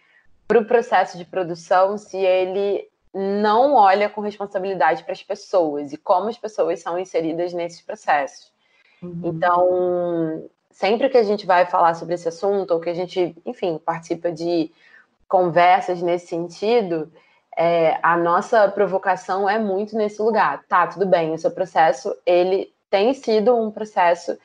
para 0.47 0.61
o 0.61 0.65
processo 0.65 1.19
de 1.19 1.25
produção 1.25 1.99
se 1.99 2.19
ele 2.19 2.89
não 3.13 3.75
olha 3.75 4.09
com 4.09 4.21
responsabilidade 4.21 5.03
para 5.03 5.15
as 5.15 5.23
pessoas 5.25 5.93
e 5.93 5.97
como 5.97 6.29
as 6.29 6.39
pessoas 6.39 6.79
são 6.79 6.97
inseridas 6.97 7.53
nesses 7.53 7.81
processos. 7.81 8.53
Uhum. 9.03 9.21
Então, 9.25 10.49
sempre 10.81 11.11
que 11.11 11.19
a 11.19 11.23
gente 11.23 11.45
vai 11.45 11.67
falar 11.67 11.93
sobre 11.93 12.15
esse 12.15 12.27
assunto, 12.27 12.71
ou 12.71 12.81
que 12.81 12.89
a 12.89 12.95
gente, 12.95 13.37
enfim, 13.45 13.77
participa 13.77 14.33
de 14.33 14.73
conversas 15.29 16.01
nesse 16.01 16.29
sentido, 16.29 17.13
é, 17.55 17.99
a 18.03 18.17
nossa 18.17 18.67
provocação 18.71 19.47
é 19.47 19.59
muito 19.59 19.95
nesse 19.95 20.23
lugar. 20.23 20.65
Tá, 20.67 20.87
tudo 20.87 21.05
bem, 21.05 21.35
o 21.35 21.39
seu 21.39 21.51
processo, 21.51 22.17
ele 22.25 22.73
tem 22.89 23.13
sido 23.13 23.55
um 23.55 23.71
processo 23.71 24.39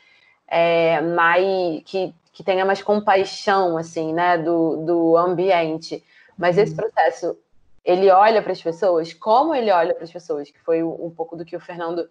é, 0.45 0.99
mais, 0.99 1.81
que, 1.85 2.13
que 2.33 2.43
tenha 2.43 2.65
mais 2.65 2.81
compaixão, 2.81 3.77
assim, 3.77 4.13
né, 4.13 4.37
do, 4.37 4.83
do 4.85 5.15
ambiente. 5.15 6.03
Mas 6.37 6.57
esse 6.57 6.71
uhum. 6.71 6.77
processo, 6.79 7.37
ele 7.85 8.11
olha 8.11 8.41
para 8.41 8.51
as 8.51 8.61
pessoas, 8.61 9.13
como 9.13 9.55
ele 9.55 9.71
olha 9.71 9.95
para 9.95 10.03
as 10.03 10.11
pessoas, 10.11 10.51
que 10.51 10.59
foi 10.59 10.83
um 10.83 11.09
pouco 11.15 11.37
do 11.37 11.45
que 11.45 11.55
o 11.55 11.61
Fernando 11.61 12.09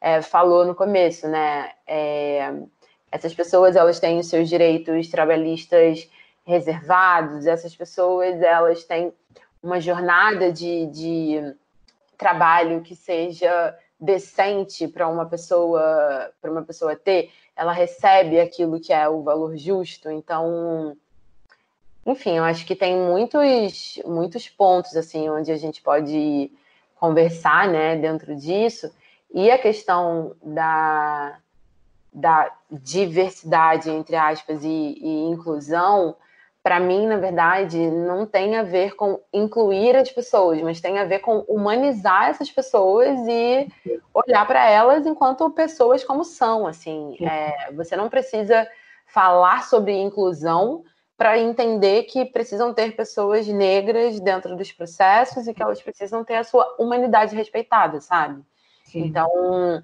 é, 0.00 0.22
falou 0.22 0.64
no 0.64 0.76
começo, 0.76 1.26
né? 1.26 1.72
Essas 3.14 3.32
pessoas 3.32 3.76
elas 3.76 4.00
têm 4.00 4.18
os 4.18 4.26
seus 4.26 4.48
direitos 4.48 5.08
trabalhistas 5.08 6.10
reservados, 6.44 7.46
essas 7.46 7.74
pessoas 7.76 8.42
elas 8.42 8.82
têm 8.82 9.12
uma 9.62 9.80
jornada 9.80 10.50
de, 10.50 10.86
de 10.86 11.54
trabalho 12.18 12.80
que 12.80 12.96
seja 12.96 13.72
decente 14.00 14.88
para 14.88 15.06
uma 15.06 15.26
pessoa 15.26 16.32
para 16.42 16.50
uma 16.50 16.62
pessoa 16.64 16.96
ter, 16.96 17.30
ela 17.54 17.72
recebe 17.72 18.40
aquilo 18.40 18.80
que 18.80 18.92
é 18.92 19.08
o 19.08 19.22
valor 19.22 19.56
justo. 19.56 20.10
Então, 20.10 20.96
enfim, 22.04 22.38
eu 22.38 22.42
acho 22.42 22.66
que 22.66 22.74
tem 22.74 22.96
muitos 22.96 24.00
muitos 24.04 24.48
pontos 24.48 24.96
assim 24.96 25.30
onde 25.30 25.52
a 25.52 25.56
gente 25.56 25.80
pode 25.80 26.50
conversar, 26.96 27.68
né, 27.68 27.94
dentro 27.94 28.34
disso. 28.34 28.92
E 29.32 29.52
a 29.52 29.58
questão 29.58 30.34
da 30.42 31.38
da 32.14 32.50
diversidade, 32.70 33.90
entre 33.90 34.14
aspas, 34.14 34.62
e, 34.62 34.68
e 34.68 35.24
inclusão, 35.24 36.16
para 36.62 36.80
mim, 36.80 37.06
na 37.06 37.18
verdade, 37.18 37.76
não 37.90 38.24
tem 38.24 38.56
a 38.56 38.62
ver 38.62 38.94
com 38.94 39.20
incluir 39.32 39.96
as 39.96 40.10
pessoas, 40.10 40.62
mas 40.62 40.80
tem 40.80 40.98
a 40.98 41.04
ver 41.04 41.18
com 41.18 41.40
humanizar 41.40 42.30
essas 42.30 42.50
pessoas 42.50 43.18
e 43.28 43.68
olhar 44.14 44.46
para 44.46 44.66
elas 44.70 45.04
enquanto 45.04 45.50
pessoas 45.50 46.02
como 46.02 46.24
são. 46.24 46.66
Assim, 46.66 47.16
é, 47.20 47.70
você 47.72 47.96
não 47.96 48.08
precisa 48.08 48.66
falar 49.06 49.64
sobre 49.64 49.92
inclusão 49.92 50.84
para 51.18 51.38
entender 51.38 52.04
que 52.04 52.24
precisam 52.24 52.72
ter 52.72 52.96
pessoas 52.96 53.46
negras 53.46 54.18
dentro 54.18 54.56
dos 54.56 54.72
processos 54.72 55.46
e 55.46 55.52
que 55.52 55.62
elas 55.62 55.82
precisam 55.82 56.24
ter 56.24 56.36
a 56.36 56.44
sua 56.44 56.76
humanidade 56.78 57.36
respeitada, 57.36 58.00
sabe? 58.00 58.42
Sim. 58.84 59.04
Então, 59.04 59.82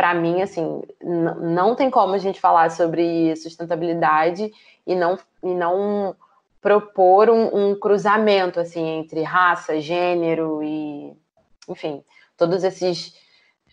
para 0.00 0.14
mim, 0.14 0.40
assim, 0.40 0.80
não 1.02 1.74
tem 1.74 1.90
como 1.90 2.14
a 2.14 2.18
gente 2.18 2.40
falar 2.40 2.70
sobre 2.70 3.36
sustentabilidade 3.36 4.50
e 4.86 4.94
não, 4.94 5.18
e 5.42 5.54
não 5.54 6.16
propor 6.58 7.28
um, 7.28 7.72
um, 7.72 7.74
cruzamento, 7.78 8.58
assim, 8.58 8.82
entre 8.82 9.22
raça, 9.22 9.78
gênero 9.78 10.62
e, 10.62 11.12
enfim, 11.68 12.02
todos 12.34 12.64
esses 12.64 13.14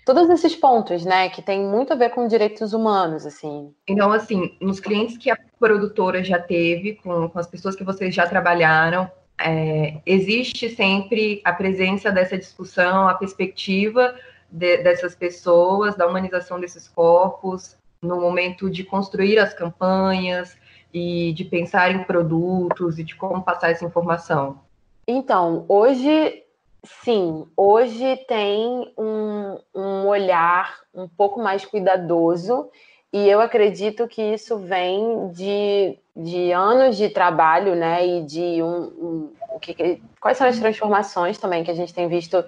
todos 0.06 0.30
esses 0.30 0.54
pontos, 0.54 1.06
né, 1.06 1.30
que 1.30 1.42
tem 1.42 1.62
muito 1.62 1.94
a 1.94 1.96
ver 1.96 2.10
com 2.10 2.28
direitos 2.28 2.74
humanos, 2.74 3.26
assim. 3.26 3.74
Então, 3.88 4.12
assim, 4.12 4.58
nos 4.60 4.82
clientes 4.82 5.18
que 5.18 5.32
a 5.32 5.38
produtora 5.58 6.22
já 6.26 6.40
teve, 6.40 6.96
com, 6.96 7.30
com 7.30 7.40
as 7.40 7.48
pessoas 7.48 7.74
que 7.74 7.86
vocês 7.86 8.14
já 8.14 8.28
trabalharam, 8.28 9.10
é, 9.40 10.02
existe 10.06 10.70
sempre 10.72 11.42
a 11.46 11.54
presença 11.54 12.12
dessa 12.12 12.38
discussão, 12.38 13.08
a 13.08 13.14
perspectiva 13.14 14.14
de, 14.50 14.78
dessas 14.78 15.16
pessoas, 15.16 15.96
da 15.96 16.08
humanização 16.08 16.60
desses 16.60 16.88
corpos, 16.88 17.78
no 18.02 18.20
momento 18.20 18.70
de 18.70 18.84
construir 18.84 19.40
as 19.40 19.54
campanhas 19.54 20.58
e 20.94 21.34
de 21.34 21.44
pensar 21.44 21.92
em 21.92 22.04
produtos 22.04 23.00
e 23.00 23.04
de 23.04 23.16
como 23.16 23.44
passar 23.44 23.72
essa 23.72 23.86
informação? 23.86 24.60
Então, 25.08 25.66
hoje, 25.68 26.44
sim, 26.84 27.46
hoje 27.56 28.18
tem 28.28 28.94
um, 28.98 29.60
um 29.74 30.08
olhar 30.08 30.80
um 30.94 31.08
pouco 31.08 31.42
mais 31.42 31.66
cuidadoso 31.66 32.70
e 33.12 33.28
eu 33.28 33.40
acredito 33.40 34.08
que 34.08 34.22
isso 34.22 34.58
vem 34.58 35.30
de, 35.30 35.98
de 36.16 36.52
anos 36.52 36.98
de 36.98 37.10
trabalho, 37.10 37.74
né? 37.74 38.06
E 38.06 38.24
de 38.24 38.62
um, 38.62 38.82
um 38.84 39.34
o 39.50 39.60
que, 39.60 40.02
quais 40.20 40.38
são 40.38 40.48
as 40.48 40.60
transformações 40.60 41.38
também 41.38 41.64
que 41.64 41.72
a 41.72 41.74
gente 41.74 41.94
tem 41.94 42.08
visto 42.08 42.44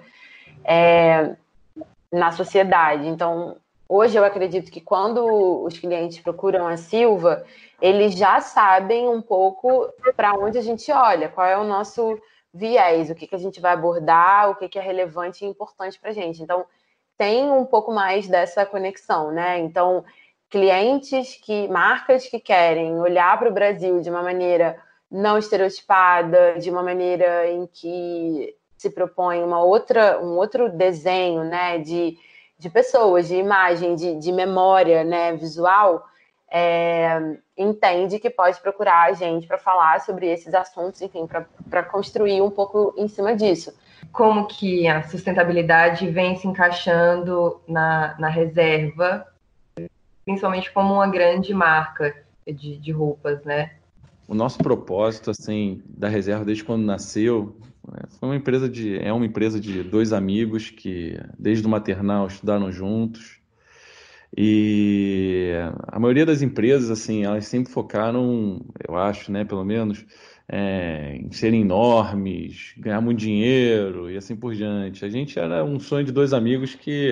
é, 0.64 1.34
na 2.12 2.32
sociedade. 2.32 3.06
Então, 3.08 3.56
hoje 3.88 4.16
eu 4.16 4.24
acredito 4.24 4.70
que 4.70 4.80
quando 4.80 5.62
os 5.62 5.78
clientes 5.78 6.20
procuram 6.20 6.66
a 6.66 6.76
Silva, 6.76 7.44
eles 7.80 8.14
já 8.14 8.40
sabem 8.40 9.08
um 9.08 9.22
pouco 9.22 9.88
para 10.16 10.34
onde 10.34 10.58
a 10.58 10.62
gente 10.62 10.90
olha, 10.92 11.28
qual 11.28 11.46
é 11.46 11.58
o 11.58 11.64
nosso 11.64 12.20
viés, 12.52 13.10
o 13.10 13.14
que, 13.14 13.26
que 13.26 13.34
a 13.34 13.38
gente 13.38 13.60
vai 13.60 13.72
abordar, 13.72 14.50
o 14.50 14.56
que, 14.56 14.68
que 14.68 14.78
é 14.78 14.82
relevante 14.82 15.44
e 15.44 15.48
importante 15.48 15.98
para 15.98 16.10
a 16.10 16.12
gente. 16.12 16.42
Então, 16.42 16.64
tem 17.16 17.50
um 17.50 17.64
pouco 17.64 17.92
mais 17.92 18.26
dessa 18.26 18.66
conexão, 18.66 19.30
né? 19.30 19.58
Então, 19.58 20.04
clientes 20.48 21.36
que, 21.36 21.68
marcas 21.68 22.26
que 22.26 22.40
querem 22.40 22.98
olhar 22.98 23.38
para 23.38 23.48
o 23.48 23.52
Brasil 23.52 24.00
de 24.00 24.10
uma 24.10 24.22
maneira 24.22 24.76
não 25.10 25.38
estereotipada, 25.38 26.58
de 26.58 26.70
uma 26.70 26.82
maneira 26.82 27.48
em 27.50 27.66
que 27.66 28.54
se 28.80 28.88
propõe 28.88 29.42
uma 29.42 29.62
outra, 29.62 30.18
um 30.22 30.38
outro 30.38 30.70
desenho, 30.70 31.44
né, 31.44 31.76
de, 31.76 32.16
de 32.58 32.70
pessoas, 32.70 33.28
de 33.28 33.34
imagem, 33.34 33.94
de, 33.94 34.18
de 34.18 34.32
memória, 34.32 35.04
né, 35.04 35.36
visual, 35.36 36.02
é, 36.50 37.36
entende 37.58 38.18
que 38.18 38.30
pode 38.30 38.58
procurar 38.62 39.10
a 39.10 39.12
gente 39.12 39.46
para 39.46 39.58
falar 39.58 40.00
sobre 40.00 40.28
esses 40.28 40.54
assuntos, 40.54 41.02
enfim, 41.02 41.28
para 41.68 41.82
construir 41.82 42.40
um 42.40 42.50
pouco 42.50 42.94
em 42.96 43.06
cima 43.06 43.36
disso. 43.36 43.70
Como 44.12 44.46
que 44.46 44.88
a 44.88 45.02
sustentabilidade 45.02 46.08
vem 46.08 46.36
se 46.36 46.48
encaixando 46.48 47.60
na, 47.68 48.16
na 48.18 48.28
reserva, 48.30 49.26
principalmente 50.24 50.72
como 50.72 50.94
uma 50.94 51.06
grande 51.06 51.52
marca 51.52 52.16
de, 52.46 52.78
de 52.78 52.92
roupas, 52.92 53.44
né? 53.44 53.72
O 54.26 54.34
nosso 54.34 54.56
propósito, 54.56 55.30
assim, 55.30 55.82
da 55.86 56.08
reserva 56.08 56.46
desde 56.46 56.64
quando 56.64 56.82
nasceu 56.82 57.54
foi 58.18 58.28
uma 58.28 58.36
empresa 58.36 58.68
de, 58.68 58.98
é 58.98 59.12
uma 59.12 59.26
empresa 59.26 59.60
de 59.60 59.82
dois 59.82 60.12
amigos 60.12 60.70
que, 60.70 61.18
desde 61.38 61.66
o 61.66 61.70
maternal, 61.70 62.26
estudaram 62.26 62.70
juntos. 62.70 63.40
E 64.36 65.52
a 65.88 65.98
maioria 65.98 66.24
das 66.24 66.40
empresas, 66.40 66.90
assim, 66.90 67.24
elas 67.24 67.46
sempre 67.46 67.72
focaram, 67.72 68.64
eu 68.86 68.96
acho, 68.96 69.32
né, 69.32 69.44
pelo 69.44 69.64
menos, 69.64 70.04
é, 70.48 71.16
em 71.16 71.30
serem 71.32 71.62
enormes, 71.62 72.74
ganhar 72.76 73.00
muito 73.00 73.18
dinheiro 73.18 74.10
e 74.10 74.16
assim 74.16 74.36
por 74.36 74.54
diante. 74.54 75.04
A 75.04 75.08
gente 75.08 75.38
era 75.38 75.64
um 75.64 75.78
sonho 75.78 76.04
de 76.04 76.12
dois 76.12 76.32
amigos 76.32 76.74
que 76.74 77.10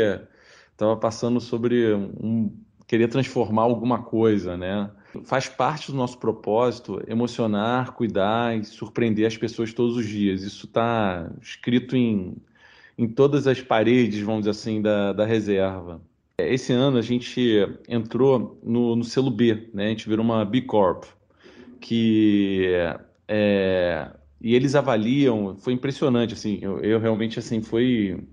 estava 0.73 0.97
passando 0.97 1.41
sobre 1.41 1.95
um, 1.95 2.53
querer 2.87 3.09
transformar 3.09 3.63
alguma 3.63 4.03
coisa, 4.03 4.57
né? 4.57 4.91
Faz 5.25 5.49
parte 5.49 5.91
do 5.91 5.97
nosso 5.97 6.19
propósito 6.19 7.03
emocionar, 7.07 7.93
cuidar 7.93 8.57
e 8.57 8.65
surpreender 8.65 9.27
as 9.27 9.37
pessoas 9.37 9.73
todos 9.73 9.97
os 9.97 10.07
dias. 10.07 10.43
Isso 10.43 10.67
está 10.67 11.31
escrito 11.41 11.97
em, 11.97 12.37
em 12.97 13.09
todas 13.09 13.47
as 13.47 13.61
paredes, 13.61 14.21
vamos 14.21 14.41
dizer 14.41 14.51
assim, 14.51 14.83
da, 14.83 15.13
da 15.13 15.25
reserva. 15.25 16.01
Esse 16.39 16.73
ano 16.73 16.99
a 16.99 17.03
gente 17.03 17.67
entrou 17.89 18.61
no, 18.63 18.95
no 18.95 19.05
selo 19.05 19.31
B, 19.31 19.69
né? 19.75 19.87
A 19.87 19.89
gente 19.89 20.09
virou 20.09 20.25
uma 20.25 20.45
B 20.45 20.63
Corp, 20.63 21.05
que 21.81 22.69
é, 23.27 24.11
e 24.41 24.55
eles 24.55 24.75
avaliam, 24.75 25.57
foi 25.57 25.73
impressionante, 25.73 26.35
assim, 26.35 26.59
eu, 26.63 26.81
eu 26.81 27.01
realmente, 27.01 27.39
assim, 27.39 27.61
foi 27.61 28.25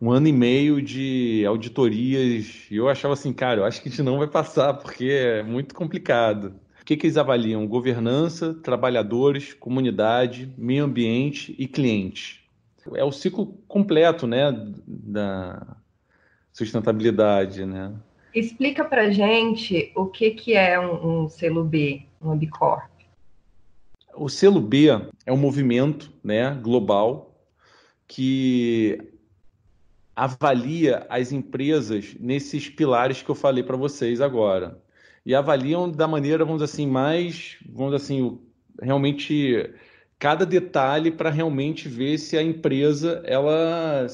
um 0.00 0.10
ano 0.10 0.28
e 0.28 0.32
meio 0.32 0.82
de 0.82 1.44
auditorias 1.46 2.66
e 2.70 2.76
eu 2.76 2.88
achava 2.88 3.14
assim, 3.14 3.32
cara, 3.32 3.60
eu 3.60 3.64
acho 3.64 3.80
que 3.80 3.88
a 3.88 3.90
gente 3.90 4.02
não 4.02 4.18
vai 4.18 4.26
passar 4.26 4.74
porque 4.74 5.06
é 5.06 5.42
muito 5.42 5.74
complicado. 5.74 6.54
O 6.80 6.84
que, 6.84 6.96
que 6.96 7.06
eles 7.06 7.16
avaliam? 7.16 7.66
Governança, 7.66 8.54
trabalhadores, 8.54 9.54
comunidade, 9.54 10.52
meio 10.56 10.84
ambiente 10.84 11.54
e 11.58 11.66
cliente. 11.66 12.44
É 12.94 13.02
o 13.02 13.10
ciclo 13.10 13.58
completo, 13.66 14.26
né, 14.26 14.52
da 14.86 15.76
sustentabilidade, 16.52 17.66
né? 17.66 17.92
Explica 18.32 18.84
para 18.84 19.10
gente 19.10 19.90
o 19.96 20.06
que, 20.06 20.30
que 20.30 20.54
é 20.54 20.78
um, 20.78 21.24
um 21.24 21.28
selo 21.28 21.64
B, 21.64 22.02
uma 22.20 22.36
B 22.36 22.46
Corp. 22.46 22.88
O 24.14 24.28
selo 24.28 24.60
B 24.60 24.86
é 25.24 25.32
um 25.32 25.36
movimento 25.36 26.12
né, 26.22 26.54
global 26.62 27.34
que 28.06 29.15
avalia 30.16 31.06
as 31.10 31.30
empresas 31.30 32.16
nesses 32.18 32.70
pilares 32.70 33.22
que 33.22 33.30
eu 33.30 33.34
falei 33.34 33.62
para 33.62 33.76
vocês 33.76 34.22
agora. 34.22 34.80
E 35.26 35.34
avaliam 35.34 35.90
da 35.90 36.08
maneira, 36.08 36.44
vamos 36.44 36.62
dizer 36.62 36.72
assim, 36.72 36.86
mais, 36.86 37.58
vamos 37.68 37.92
dizer 37.92 38.04
assim, 38.04 38.38
realmente 38.80 39.70
cada 40.18 40.46
detalhe 40.46 41.10
para 41.10 41.28
realmente 41.28 41.88
ver 41.88 42.16
se 42.16 42.38
a 42.38 42.42
empresa 42.42 43.22
ela, 43.26 44.06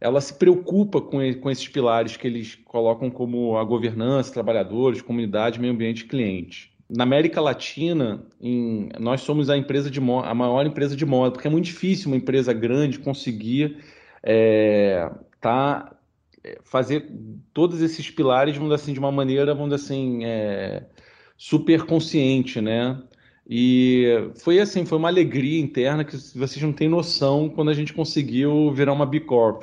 ela 0.00 0.20
se 0.20 0.34
preocupa 0.34 1.00
com, 1.00 1.18
com 1.40 1.50
esses 1.50 1.66
pilares 1.66 2.16
que 2.16 2.26
eles 2.28 2.54
colocam 2.64 3.10
como 3.10 3.56
a 3.56 3.64
governança, 3.64 4.32
trabalhadores, 4.32 5.02
comunidade, 5.02 5.58
meio 5.58 5.72
ambiente 5.72 6.04
cliente. 6.04 6.72
Na 6.88 7.02
América 7.02 7.40
Latina, 7.40 8.24
em, 8.40 8.88
nós 9.00 9.22
somos 9.22 9.50
a 9.50 9.56
empresa 9.56 9.90
de 9.90 9.98
a 9.98 10.34
maior 10.34 10.64
empresa 10.64 10.94
de 10.94 11.04
moda, 11.04 11.32
porque 11.32 11.48
é 11.48 11.50
muito 11.50 11.64
difícil 11.64 12.06
uma 12.08 12.16
empresa 12.16 12.52
grande 12.52 13.00
conseguir 13.00 13.78
é, 14.28 15.08
tá, 15.40 15.96
é, 16.42 16.58
fazer 16.64 17.08
todos 17.54 17.80
esses 17.80 18.10
pilares, 18.10 18.56
vamos 18.56 18.72
assim, 18.72 18.92
de 18.92 18.98
uma 18.98 19.12
maneira, 19.12 19.54
vamos 19.54 19.72
assim, 19.72 20.24
é, 20.24 20.84
super 21.38 21.84
consciente, 21.84 22.60
né? 22.60 23.00
E 23.48 24.30
foi 24.42 24.58
assim, 24.58 24.84
foi 24.84 24.98
uma 24.98 25.06
alegria 25.08 25.60
interna 25.60 26.04
que 26.04 26.16
vocês 26.16 26.60
não 26.60 26.72
têm 26.72 26.88
noção 26.88 27.48
quando 27.48 27.70
a 27.70 27.74
gente 27.74 27.94
conseguiu 27.94 28.72
virar 28.72 28.92
uma 28.92 29.06
B 29.06 29.20
Corp. 29.20 29.62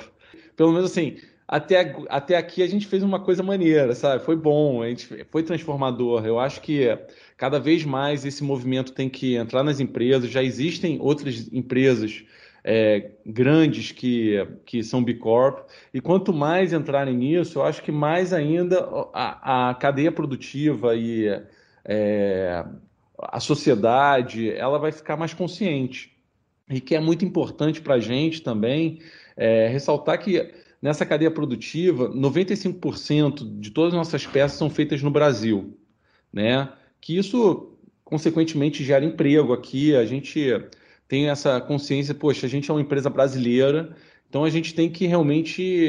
Pelo 0.56 0.72
menos 0.72 0.90
assim, 0.90 1.18
até, 1.46 1.94
até 2.08 2.36
aqui 2.38 2.62
a 2.62 2.66
gente 2.66 2.86
fez 2.86 3.02
uma 3.02 3.20
coisa 3.20 3.42
maneira, 3.42 3.94
sabe? 3.94 4.24
Foi 4.24 4.36
bom, 4.36 4.82
a 4.82 4.88
gente 4.88 5.26
foi 5.30 5.42
transformador. 5.42 6.24
Eu 6.24 6.38
acho 6.38 6.62
que 6.62 6.96
cada 7.36 7.60
vez 7.60 7.84
mais 7.84 8.24
esse 8.24 8.42
movimento 8.42 8.92
tem 8.92 9.10
que 9.10 9.36
entrar 9.36 9.62
nas 9.62 9.80
empresas. 9.80 10.30
Já 10.30 10.42
existem 10.42 10.98
outras 10.98 11.52
empresas 11.52 12.24
é, 12.64 13.10
grandes 13.26 13.92
que, 13.92 14.36
que 14.64 14.82
são 14.82 15.04
B 15.04 15.14
Corp, 15.14 15.68
e 15.92 16.00
quanto 16.00 16.32
mais 16.32 16.72
entrarem 16.72 17.14
nisso, 17.14 17.58
eu 17.58 17.62
acho 17.62 17.82
que 17.82 17.92
mais 17.92 18.32
ainda 18.32 18.88
a, 19.12 19.70
a 19.70 19.74
cadeia 19.74 20.10
produtiva 20.10 20.96
e 20.96 21.28
é, 21.84 22.64
a 23.18 23.38
sociedade 23.38 24.50
ela 24.50 24.78
vai 24.78 24.90
ficar 24.90 25.16
mais 25.16 25.34
consciente. 25.34 26.14
E 26.70 26.80
que 26.80 26.94
é 26.94 27.00
muito 27.00 27.26
importante 27.26 27.82
para 27.82 27.96
a 27.96 28.00
gente 28.00 28.40
também 28.42 29.00
é, 29.36 29.68
ressaltar 29.68 30.18
que 30.18 30.50
nessa 30.80 31.04
cadeia 31.04 31.30
produtiva, 31.30 32.08
95% 32.08 33.60
de 33.60 33.70
todas 33.70 33.92
as 33.92 33.98
nossas 33.98 34.26
peças 34.26 34.56
são 34.56 34.70
feitas 34.70 35.02
no 35.02 35.10
Brasil. 35.10 35.76
Né? 36.32 36.70
Que 37.00 37.18
isso, 37.18 37.76
consequentemente, 38.02 38.82
gera 38.82 39.04
emprego 39.04 39.52
aqui. 39.52 39.94
A 39.94 40.06
gente 40.06 40.50
tem 41.14 41.28
essa 41.28 41.60
consciência, 41.60 42.12
poxa, 42.12 42.44
a 42.44 42.48
gente 42.48 42.68
é 42.68 42.74
uma 42.74 42.80
empresa 42.80 43.08
brasileira, 43.08 43.94
então 44.28 44.42
a 44.42 44.50
gente 44.50 44.74
tem 44.74 44.90
que 44.90 45.06
realmente, 45.06 45.88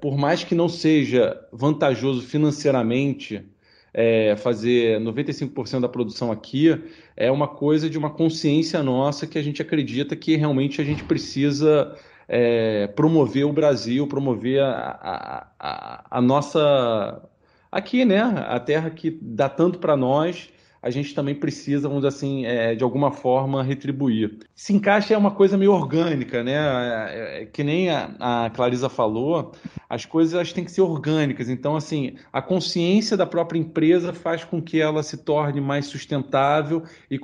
por 0.00 0.18
mais 0.18 0.42
que 0.42 0.56
não 0.56 0.68
seja 0.68 1.40
vantajoso 1.52 2.22
financeiramente, 2.22 3.48
é, 3.94 4.34
fazer 4.34 4.98
95% 4.98 5.82
da 5.82 5.88
produção 5.88 6.32
aqui 6.32 6.82
é 7.16 7.30
uma 7.30 7.46
coisa 7.46 7.88
de 7.88 7.96
uma 7.96 8.10
consciência 8.10 8.82
nossa 8.82 9.24
que 9.24 9.38
a 9.38 9.42
gente 9.42 9.62
acredita 9.62 10.16
que 10.16 10.34
realmente 10.34 10.80
a 10.80 10.84
gente 10.84 11.04
precisa 11.04 11.96
é, 12.26 12.88
promover 12.88 13.46
o 13.46 13.52
Brasil, 13.52 14.04
promover 14.08 14.64
a, 14.64 15.46
a, 15.60 16.04
a, 16.10 16.20
nossa. 16.20 17.22
Aqui, 17.70 18.04
né? 18.04 18.20
A 18.48 18.58
terra 18.58 18.90
que 18.90 19.16
dá 19.22 19.48
tanto 19.48 19.78
para 19.78 19.96
nós 19.96 20.50
a 20.86 20.90
gente 20.90 21.12
também 21.12 21.34
precisa, 21.34 21.88
vamos 21.88 22.04
dizer 22.04 22.16
assim, 22.16 22.46
é, 22.46 22.76
de 22.76 22.84
alguma 22.84 23.10
forma 23.10 23.60
retribuir. 23.60 24.38
Se 24.54 24.72
encaixa 24.72 25.14
é 25.14 25.18
uma 25.18 25.32
coisa 25.32 25.58
meio 25.58 25.72
orgânica, 25.72 26.44
né? 26.44 26.52
É, 26.54 27.42
é, 27.42 27.46
que 27.46 27.64
nem 27.64 27.90
a, 27.90 28.14
a 28.20 28.50
Clarisa 28.50 28.88
falou, 28.88 29.50
as 29.90 30.06
coisas 30.06 30.52
têm 30.52 30.64
que 30.64 30.70
ser 30.70 30.82
orgânicas. 30.82 31.48
Então, 31.48 31.74
assim, 31.74 32.14
a 32.32 32.40
consciência 32.40 33.16
da 33.16 33.26
própria 33.26 33.58
empresa 33.58 34.12
faz 34.12 34.44
com 34.44 34.62
que 34.62 34.80
ela 34.80 35.02
se 35.02 35.16
torne 35.16 35.60
mais 35.60 35.86
sustentável 35.86 36.84
e, 37.10 37.18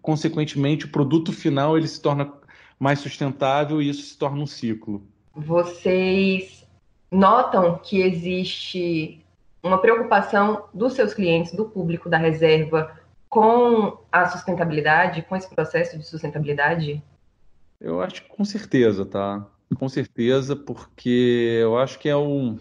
consequentemente, 0.00 0.86
o 0.86 0.90
produto 0.90 1.34
final 1.34 1.76
ele 1.76 1.88
se 1.88 2.00
torna 2.00 2.32
mais 2.80 2.98
sustentável 3.00 3.82
e 3.82 3.90
isso 3.90 4.04
se 4.04 4.16
torna 4.16 4.42
um 4.42 4.46
ciclo. 4.46 5.06
Vocês 5.34 6.66
notam 7.10 7.78
que 7.82 8.00
existe 8.00 9.20
uma 9.62 9.78
preocupação 9.78 10.64
dos 10.72 10.94
seus 10.94 11.14
clientes, 11.14 11.52
do 11.52 11.64
público 11.64 12.08
da 12.08 12.18
reserva, 12.18 12.98
com 13.28 13.98
a 14.10 14.26
sustentabilidade, 14.26 15.22
com 15.22 15.36
esse 15.36 15.48
processo 15.52 15.98
de 15.98 16.06
sustentabilidade? 16.06 17.02
Eu 17.80 18.00
acho 18.00 18.22
que 18.22 18.28
com 18.28 18.44
certeza, 18.44 19.04
tá? 19.04 19.46
Com 19.78 19.88
certeza, 19.88 20.54
porque 20.54 21.58
eu 21.60 21.76
acho 21.76 21.98
que 21.98 22.08
é 22.08 22.16
um, 22.16 22.56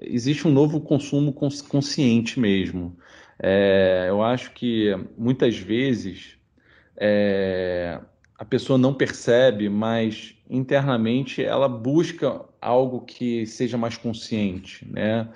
existe 0.00 0.46
um 0.46 0.50
novo 0.50 0.80
consumo 0.80 1.32
consciente 1.32 2.38
mesmo. 2.38 2.96
É, 3.40 4.06
eu 4.08 4.22
acho 4.22 4.52
que 4.52 4.92
muitas 5.16 5.56
vezes 5.56 6.36
é, 6.96 8.00
a 8.36 8.44
pessoa 8.44 8.78
não 8.78 8.92
percebe, 8.92 9.68
mas 9.68 10.34
internamente 10.50 11.42
ela 11.42 11.68
busca 11.68 12.40
algo 12.60 13.02
que 13.02 13.46
seja 13.46 13.78
mais 13.78 13.96
consciente, 13.96 14.86
né? 14.90 15.28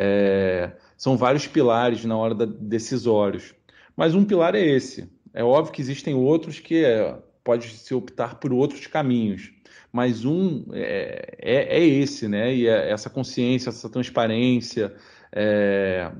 É, 0.00 0.70
são 0.96 1.16
vários 1.16 1.48
pilares 1.48 2.04
na 2.04 2.16
hora 2.16 2.34
da, 2.34 2.44
decisórios. 2.44 3.52
Mas 3.96 4.14
um 4.14 4.24
pilar 4.24 4.54
é 4.54 4.64
esse. 4.64 5.10
É 5.34 5.42
óbvio 5.42 5.72
que 5.72 5.82
existem 5.82 6.14
outros 6.14 6.60
que 6.60 6.84
é, 6.84 7.18
pode 7.42 7.68
se 7.68 7.92
optar 7.92 8.36
por 8.36 8.52
outros 8.52 8.86
caminhos. 8.86 9.52
Mas 9.92 10.24
um 10.24 10.66
é, 10.72 11.36
é, 11.40 11.78
é 11.78 11.84
esse, 11.84 12.28
né? 12.28 12.54
E 12.54 12.68
é 12.68 12.92
essa 12.92 13.10
consciência, 13.10 13.70
essa 13.70 13.90
transparência. 13.90 14.94
É, 15.32 16.12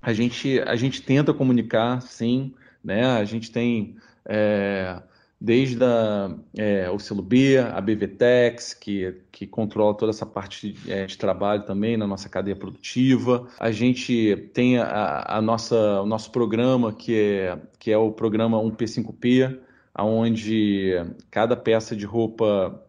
a, 0.00 0.12
gente, 0.14 0.58
a 0.60 0.76
gente 0.76 1.02
tenta 1.02 1.34
comunicar, 1.34 2.00
sim. 2.00 2.54
Né? 2.82 3.04
A 3.04 3.24
gente 3.24 3.50
tem 3.50 3.96
é, 4.24 5.02
desde 5.40 5.82
a, 5.82 6.36
é, 6.54 6.90
o 6.90 6.98
selo 6.98 7.22
B, 7.22 7.56
a 7.56 7.80
BVTEX, 7.80 8.74
que, 8.74 9.14
que 9.32 9.46
controla 9.46 9.96
toda 9.96 10.10
essa 10.10 10.26
parte 10.26 10.72
de, 10.72 10.92
é, 10.92 11.06
de, 11.06 11.16
trabalho 11.16 11.62
também 11.64 11.96
na 11.96 12.06
nossa 12.06 12.28
cadeia 12.28 12.54
produtiva. 12.54 13.48
A 13.58 13.70
gente 13.70 14.50
tem 14.52 14.78
a, 14.78 15.24
a, 15.26 15.40
nossa, 15.40 16.02
o 16.02 16.06
nosso 16.06 16.30
programa, 16.30 16.92
que 16.92 17.14
é, 17.16 17.58
que 17.78 17.90
é 17.90 17.96
o 17.96 18.12
programa 18.12 18.58
1P5P, 18.58 19.58
onde 19.98 20.94
cada 21.30 21.56
peça 21.56 21.96
de 21.96 22.04
roupa 22.04 22.84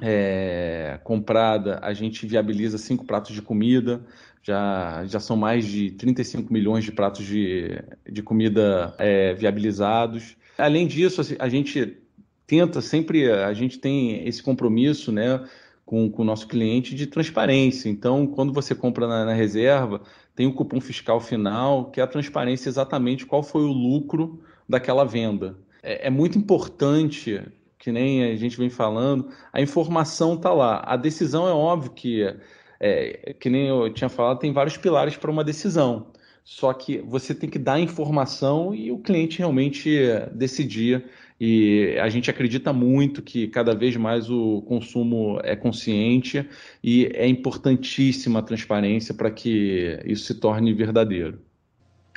é, 0.00 0.98
comprada, 1.04 1.78
a 1.82 1.92
gente 1.92 2.26
viabiliza 2.26 2.78
cinco 2.78 3.04
pratos 3.04 3.34
de 3.34 3.42
comida. 3.42 4.00
Já, 4.42 5.04
já 5.06 5.20
são 5.20 5.36
mais 5.36 5.64
de 5.64 5.92
35 5.92 6.52
milhões 6.52 6.84
de 6.84 6.90
pratos 6.90 7.24
de, 7.24 7.80
de 8.10 8.22
comida 8.22 8.94
é, 8.98 9.34
viabilizados. 9.34 10.36
Além 10.58 10.86
disso, 10.86 11.20
assim, 11.20 11.36
a 11.38 11.48
gente 11.48 11.96
tenta 12.46 12.80
sempre, 12.80 13.30
a 13.30 13.52
gente 13.54 13.78
tem 13.78 14.26
esse 14.26 14.42
compromisso, 14.42 15.10
né, 15.10 15.42
com, 15.84 16.10
com 16.10 16.22
o 16.22 16.24
nosso 16.24 16.46
cliente 16.46 16.94
de 16.94 17.06
transparência. 17.06 17.88
Então, 17.88 18.26
quando 18.26 18.52
você 18.52 18.74
compra 18.74 19.06
na, 19.06 19.24
na 19.24 19.32
reserva, 19.32 20.02
tem 20.34 20.46
o 20.46 20.54
cupom 20.54 20.80
fiscal 20.80 21.20
final, 21.20 21.90
que 21.90 22.00
é 22.00 22.02
a 22.02 22.06
transparência 22.06 22.68
exatamente 22.68 23.26
qual 23.26 23.42
foi 23.42 23.62
o 23.62 23.72
lucro 23.72 24.42
daquela 24.68 25.04
venda. 25.04 25.56
É, 25.82 26.06
é 26.06 26.10
muito 26.10 26.38
importante, 26.38 27.42
que 27.78 27.90
nem 27.90 28.24
a 28.24 28.36
gente 28.36 28.56
vem 28.56 28.70
falando, 28.70 29.28
a 29.52 29.60
informação 29.60 30.34
está 30.34 30.52
lá. 30.52 30.82
A 30.86 30.96
decisão 30.96 31.48
é 31.48 31.52
óbvio 31.52 31.90
que, 31.90 32.22
é, 32.80 33.34
que 33.38 33.50
nem 33.50 33.68
eu 33.68 33.92
tinha 33.92 34.08
falado, 34.08 34.38
tem 34.38 34.52
vários 34.52 34.76
pilares 34.76 35.16
para 35.16 35.30
uma 35.30 35.44
decisão. 35.44 36.06
Só 36.44 36.72
que 36.72 36.98
você 36.98 37.34
tem 37.34 37.48
que 37.48 37.58
dar 37.58 37.78
informação 37.78 38.74
e 38.74 38.90
o 38.90 38.98
cliente 38.98 39.38
realmente 39.38 39.96
decidir. 40.32 41.04
E 41.40 41.96
a 42.00 42.08
gente 42.08 42.30
acredita 42.30 42.72
muito 42.72 43.22
que 43.22 43.48
cada 43.48 43.74
vez 43.74 43.96
mais 43.96 44.30
o 44.30 44.62
consumo 44.62 45.40
é 45.42 45.56
consciente 45.56 46.48
e 46.82 47.06
é 47.14 47.26
importantíssima 47.26 48.40
a 48.40 48.42
transparência 48.42 49.14
para 49.14 49.30
que 49.30 50.00
isso 50.04 50.24
se 50.24 50.34
torne 50.34 50.72
verdadeiro. 50.72 51.40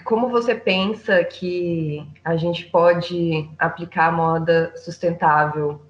Como 0.03 0.29
você 0.29 0.53
pensa 0.53 1.23
que 1.23 2.05
a 2.23 2.35
gente 2.35 2.65
pode 2.65 3.49
aplicar 3.57 4.09
a 4.09 4.11
moda 4.11 4.71
sustentável 4.75 5.81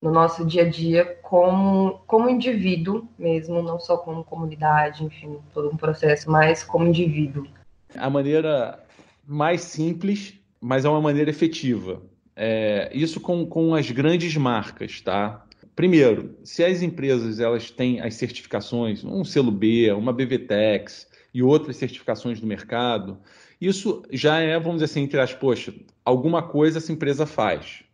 no 0.00 0.12
nosso 0.12 0.44
dia 0.44 0.62
a 0.62 0.68
dia 0.68 1.18
como, 1.22 2.00
como 2.06 2.30
indivíduo 2.30 3.08
mesmo, 3.18 3.60
não 3.62 3.80
só 3.80 3.96
como 3.96 4.22
comunidade, 4.22 5.04
enfim, 5.04 5.38
todo 5.52 5.68
um 5.68 5.76
processo, 5.76 6.30
mas 6.30 6.62
como 6.62 6.86
indivíduo? 6.86 7.48
A 7.94 8.10
maneira 8.10 8.82
mais 9.26 9.62
simples, 9.62 10.34
mas 10.60 10.84
é 10.84 10.88
uma 10.88 11.00
maneira 11.00 11.30
efetiva. 11.30 12.02
É, 12.34 12.90
isso 12.92 13.20
com, 13.20 13.46
com 13.46 13.74
as 13.74 13.90
grandes 13.90 14.36
marcas, 14.36 15.00
tá? 15.00 15.46
primeiro, 15.76 16.34
se 16.42 16.64
as 16.64 16.82
empresas 16.82 17.38
elas 17.38 17.70
têm 17.70 18.00
as 18.00 18.14
certificações, 18.14 19.04
um 19.04 19.22
selo 19.22 19.52
B, 19.52 19.92
uma 19.92 20.12
BVTEX 20.12 21.06
e 21.32 21.42
outras 21.42 21.76
certificações 21.76 22.40
do 22.40 22.46
mercado, 22.46 23.18
isso 23.60 24.02
já 24.10 24.40
é, 24.40 24.58
vamos 24.58 24.76
dizer 24.76 24.86
assim, 24.86 25.02
entre 25.02 25.20
as, 25.20 25.34
poxa, 25.34 25.74
alguma 26.04 26.42
coisa 26.42 26.78
essa 26.78 26.90
empresa 26.90 27.26
faz. 27.26 27.84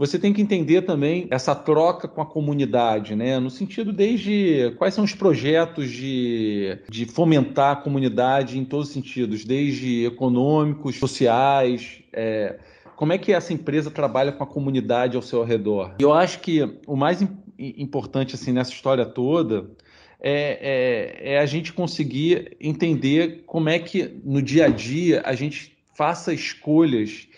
Você 0.00 0.18
tem 0.18 0.32
que 0.32 0.40
entender 0.40 0.80
também 0.80 1.26
essa 1.30 1.54
troca 1.54 2.08
com 2.08 2.22
a 2.22 2.26
comunidade, 2.26 3.14
né? 3.14 3.38
No 3.38 3.50
sentido 3.50 3.92
desde 3.92 4.74
quais 4.78 4.94
são 4.94 5.04
os 5.04 5.12
projetos 5.12 5.90
de, 5.90 6.78
de 6.88 7.04
fomentar 7.04 7.72
a 7.72 7.76
comunidade 7.76 8.58
em 8.58 8.64
todos 8.64 8.88
os 8.88 8.94
sentidos, 8.94 9.44
desde 9.44 10.06
econômicos, 10.06 10.96
sociais, 10.96 12.00
é, 12.14 12.58
como 12.96 13.12
é 13.12 13.18
que 13.18 13.30
essa 13.30 13.52
empresa 13.52 13.90
trabalha 13.90 14.32
com 14.32 14.42
a 14.42 14.46
comunidade 14.46 15.16
ao 15.16 15.22
seu 15.22 15.44
redor. 15.44 15.94
Eu 15.98 16.14
acho 16.14 16.40
que 16.40 16.62
o 16.86 16.96
mais 16.96 17.22
importante 17.58 18.34
assim 18.36 18.52
nessa 18.52 18.72
história 18.72 19.04
toda 19.04 19.70
é, 20.18 21.20
é, 21.22 21.34
é, 21.34 21.38
a 21.40 21.44
gente 21.44 21.74
conseguir 21.74 22.56
entender 22.58 23.42
como 23.46 23.68
é 23.68 23.78
que 23.78 24.10
no 24.24 24.40
dia 24.40 24.64
a 24.64 24.68
dia 24.70 25.20
a 25.26 25.34
gente 25.34 25.76
faça 25.94 26.32
escolhas 26.32 27.28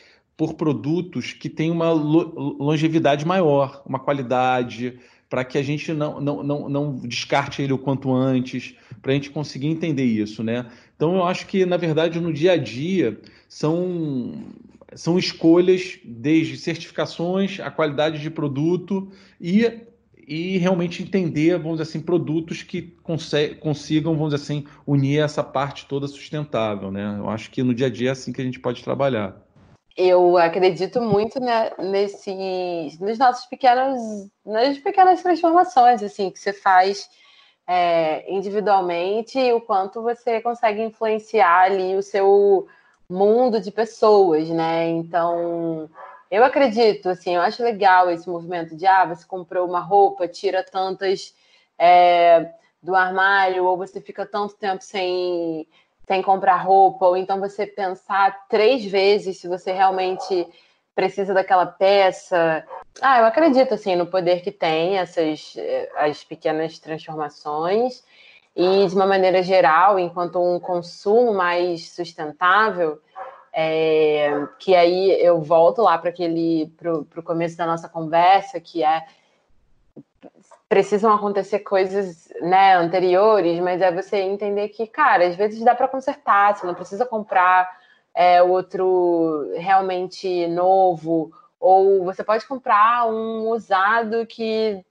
por 0.42 0.54
produtos 0.54 1.32
que 1.32 1.48
têm 1.48 1.70
uma 1.70 1.92
longevidade 1.92 3.24
maior, 3.24 3.80
uma 3.86 4.00
qualidade, 4.00 4.98
para 5.30 5.44
que 5.44 5.56
a 5.56 5.62
gente 5.62 5.92
não, 5.92 6.20
não, 6.20 6.42
não, 6.42 6.68
não 6.68 6.96
descarte 6.96 7.62
ele 7.62 7.72
o 7.72 7.78
quanto 7.78 8.12
antes, 8.12 8.74
para 9.00 9.12
a 9.12 9.14
gente 9.14 9.30
conseguir 9.30 9.68
entender 9.68 10.04
isso, 10.04 10.42
né? 10.42 10.66
Então 10.96 11.14
eu 11.14 11.24
acho 11.24 11.46
que, 11.46 11.64
na 11.64 11.76
verdade, 11.76 12.18
no 12.18 12.32
dia 12.32 12.52
a 12.52 12.56
dia 12.56 13.20
são, 13.48 14.44
são 14.94 15.16
escolhas 15.16 16.00
desde 16.04 16.56
certificações, 16.56 17.60
a 17.60 17.70
qualidade 17.70 18.20
de 18.20 18.30
produto 18.30 19.12
e, 19.40 19.64
e 20.26 20.58
realmente 20.58 21.04
entender, 21.04 21.56
vamos 21.56 21.78
dizer 21.78 21.84
assim, 21.84 22.00
produtos 22.00 22.64
que 22.64 22.92
consigam, 23.02 24.16
vamos 24.16 24.34
dizer 24.34 24.42
assim, 24.42 24.64
unir 24.84 25.20
essa 25.20 25.44
parte 25.44 25.86
toda 25.86 26.08
sustentável, 26.08 26.90
né? 26.90 27.16
Eu 27.16 27.30
acho 27.30 27.48
que 27.48 27.62
no 27.62 27.72
dia 27.72 27.86
a 27.86 27.90
dia 27.90 28.08
é 28.08 28.12
assim 28.12 28.32
que 28.32 28.40
a 28.40 28.44
gente 28.44 28.58
pode 28.58 28.82
trabalhar 28.82 29.41
eu 29.96 30.36
acredito 30.38 31.00
muito 31.00 31.38
né, 31.40 31.70
nos 31.78 33.18
nossos 33.18 33.46
pequenos, 33.46 34.30
nas 34.44 34.78
pequenas 34.78 35.22
transformações 35.22 36.02
assim 36.02 36.30
que 36.30 36.38
você 36.38 36.52
faz 36.52 37.08
é, 37.66 38.30
individualmente 38.32 39.38
e 39.38 39.52
o 39.52 39.60
quanto 39.60 40.02
você 40.02 40.40
consegue 40.40 40.82
influenciar 40.82 41.64
ali 41.64 41.94
o 41.94 42.02
seu 42.02 42.66
mundo 43.08 43.60
de 43.60 43.70
pessoas, 43.70 44.48
né? 44.48 44.88
Então, 44.88 45.88
eu 46.30 46.44
acredito, 46.44 47.10
assim, 47.10 47.36
eu 47.36 47.42
acho 47.42 47.62
legal 47.62 48.10
esse 48.10 48.28
movimento 48.28 48.74
de 48.74 48.86
ah, 48.86 49.04
você 49.04 49.26
comprou 49.26 49.68
uma 49.68 49.80
roupa, 49.80 50.26
tira 50.26 50.64
tantas 50.64 51.34
é, 51.78 52.52
do 52.82 52.94
armário, 52.94 53.64
ou 53.64 53.76
você 53.76 54.00
fica 54.00 54.26
tanto 54.26 54.54
tempo 54.54 54.82
sem 54.82 55.68
sem 56.06 56.22
comprar 56.22 56.56
roupa, 56.56 57.06
ou 57.06 57.16
então 57.16 57.40
você 57.40 57.66
pensar 57.66 58.46
três 58.48 58.84
vezes 58.84 59.40
se 59.40 59.48
você 59.48 59.72
realmente 59.72 60.46
precisa 60.94 61.32
daquela 61.32 61.66
peça. 61.66 62.64
Ah, 63.00 63.20
eu 63.20 63.26
acredito 63.26 63.74
assim 63.74 63.96
no 63.96 64.06
poder 64.06 64.42
que 64.42 64.50
tem 64.50 64.98
essas 64.98 65.54
eh, 65.56 65.90
as 65.96 66.22
pequenas 66.22 66.78
transformações 66.78 68.04
e 68.54 68.86
de 68.86 68.94
uma 68.94 69.06
maneira 69.06 69.42
geral, 69.42 69.98
enquanto 69.98 70.38
um 70.38 70.60
consumo 70.60 71.32
mais 71.32 71.90
sustentável, 71.90 73.00
é, 73.52 74.46
que 74.58 74.74
aí 74.74 75.10
eu 75.22 75.40
volto 75.40 75.82
lá 75.82 75.96
para 75.96 76.10
aquele 76.10 76.72
para 76.76 76.92
o 76.92 77.22
começo 77.22 77.56
da 77.56 77.66
nossa 77.66 77.88
conversa, 77.88 78.60
que 78.60 78.84
é 78.84 79.04
precisam 80.72 81.12
acontecer 81.12 81.58
coisas 81.58 82.32
né, 82.40 82.74
anteriores, 82.76 83.60
mas 83.60 83.82
é 83.82 83.92
você 83.92 84.16
entender 84.22 84.70
que, 84.70 84.86
cara, 84.86 85.26
às 85.26 85.36
vezes 85.36 85.62
dá 85.62 85.74
para 85.74 85.86
consertar, 85.86 86.56
você 86.56 86.66
não 86.66 86.72
precisa 86.72 87.04
comprar 87.04 87.78
é, 88.14 88.42
outro 88.42 89.52
realmente 89.54 90.46
novo, 90.46 91.30
ou 91.60 92.02
você 92.04 92.24
pode 92.24 92.46
comprar 92.46 93.06
um 93.06 93.50
usado 93.50 94.24
que 94.24 94.82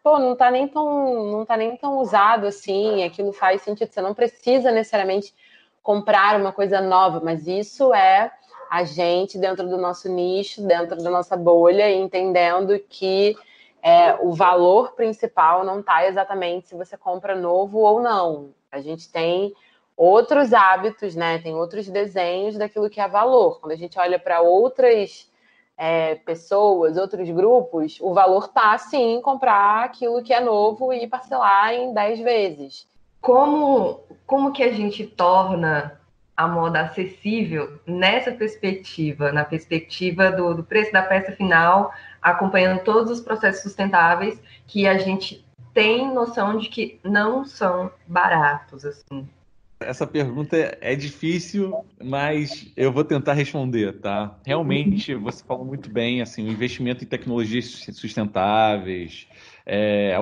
pô, 0.00 0.16
não 0.20 0.36
tá 0.36 0.48
nem 0.48 0.68
tão, 0.68 1.32
não 1.32 1.44
tá 1.44 1.56
nem 1.56 1.76
tão 1.76 1.98
usado 1.98 2.46
assim, 2.46 3.02
aquilo 3.02 3.32
faz 3.32 3.62
sentido, 3.62 3.90
você 3.92 4.00
não 4.00 4.14
precisa 4.14 4.70
necessariamente 4.70 5.34
comprar 5.82 6.40
uma 6.40 6.52
coisa 6.52 6.80
nova, 6.80 7.20
mas 7.20 7.48
isso 7.48 7.92
é 7.92 8.30
a 8.70 8.84
gente 8.84 9.38
dentro 9.38 9.68
do 9.68 9.76
nosso 9.76 10.08
nicho, 10.08 10.64
dentro 10.64 11.02
da 11.02 11.10
nossa 11.10 11.36
bolha, 11.36 11.90
entendendo 11.90 12.78
que 12.88 13.36
é, 13.86 14.18
o 14.20 14.32
valor 14.32 14.94
principal 14.94 15.62
não 15.62 15.78
está 15.78 16.08
exatamente 16.08 16.66
se 16.66 16.74
você 16.74 16.96
compra 16.96 17.36
novo 17.36 17.78
ou 17.78 18.02
não. 18.02 18.52
A 18.72 18.80
gente 18.80 19.08
tem 19.08 19.54
outros 19.96 20.52
hábitos, 20.52 21.14
né? 21.14 21.38
Tem 21.38 21.54
outros 21.54 21.88
desenhos 21.88 22.58
daquilo 22.58 22.90
que 22.90 23.00
é 23.00 23.06
valor. 23.06 23.60
Quando 23.60 23.70
a 23.70 23.76
gente 23.76 23.96
olha 23.96 24.18
para 24.18 24.40
outras 24.40 25.30
é, 25.78 26.16
pessoas, 26.16 26.96
outros 26.96 27.30
grupos, 27.30 27.98
o 28.00 28.12
valor 28.12 28.48
tá 28.48 28.76
sim 28.76 29.20
comprar 29.22 29.84
aquilo 29.84 30.20
que 30.20 30.34
é 30.34 30.40
novo 30.40 30.92
e 30.92 31.06
parcelar 31.06 31.72
em 31.72 31.94
10 31.94 32.18
vezes. 32.18 32.88
Como, 33.20 34.00
como 34.26 34.52
que 34.52 34.64
a 34.64 34.72
gente 34.72 35.06
torna 35.06 36.00
a 36.36 36.46
moda 36.46 36.80
acessível 36.80 37.80
nessa 37.86 38.30
perspectiva, 38.30 39.32
na 39.32 39.44
perspectiva 39.44 40.30
do, 40.30 40.54
do 40.54 40.62
preço 40.62 40.92
da 40.92 41.02
peça 41.02 41.32
final, 41.32 41.92
acompanhando 42.20 42.82
todos 42.82 43.10
os 43.10 43.20
processos 43.20 43.62
sustentáveis 43.62 44.38
que 44.66 44.86
a 44.86 44.98
gente 44.98 45.44
tem 45.72 46.12
noção 46.12 46.58
de 46.58 46.68
que 46.68 46.98
não 47.04 47.44
são 47.44 47.90
baratos 48.06 48.84
assim. 48.84 49.28
Essa 49.78 50.06
pergunta 50.06 50.56
é 50.80 50.94
difícil, 50.94 51.84
mas 52.02 52.72
eu 52.74 52.90
vou 52.90 53.04
tentar 53.04 53.34
responder, 53.34 54.00
tá? 54.00 54.34
Realmente, 54.44 55.14
você 55.14 55.44
falou 55.44 55.66
muito 55.66 55.90
bem, 55.90 56.22
assim, 56.22 56.48
o 56.48 56.50
investimento 56.50 57.04
em 57.04 57.06
tecnologias 57.06 57.86
sustentáveis, 57.92 59.28
é, 59.66 60.16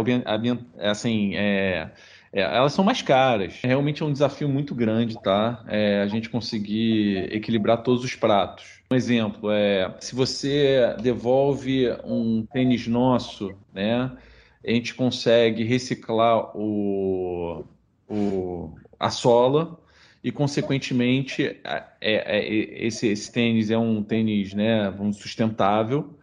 assim, 0.81 1.37
é, 1.37 1.89
é, 2.35 2.41
elas 2.41 2.73
são 2.73 2.85
mais 2.85 3.01
caras. 3.01 3.61
Realmente 3.63 4.03
é 4.03 4.07
um 4.07 4.13
desafio 4.13 4.49
muito 4.49 4.75
grande, 4.75 5.17
tá? 5.23 5.65
É, 5.69 6.03
a 6.03 6.09
gente 6.09 6.29
conseguir 6.29 7.33
equilibrar 7.33 7.83
todos 7.85 8.03
os 8.03 8.17
pratos. 8.17 8.83
Um 8.91 8.97
exemplo 8.97 9.53
é, 9.53 9.95
se 10.01 10.17
você 10.17 10.97
devolve 11.01 11.89
um 12.05 12.45
tênis 12.53 12.89
nosso, 12.89 13.55
né? 13.73 14.11
A 14.67 14.71
gente 14.71 14.95
consegue 14.95 15.63
reciclar 15.63 16.57
o, 16.57 17.65
o, 18.09 18.75
a 18.99 19.11
sola 19.11 19.79
e, 20.23 20.33
consequentemente, 20.33 21.61
é, 21.63 21.85
é, 22.01 22.85
esse, 22.85 23.07
esse 23.07 23.31
tênis 23.31 23.71
é 23.71 23.79
um 23.79 24.03
tênis, 24.03 24.55
né, 24.55 24.91
vamos, 24.91 25.19
sustentável 25.19 26.19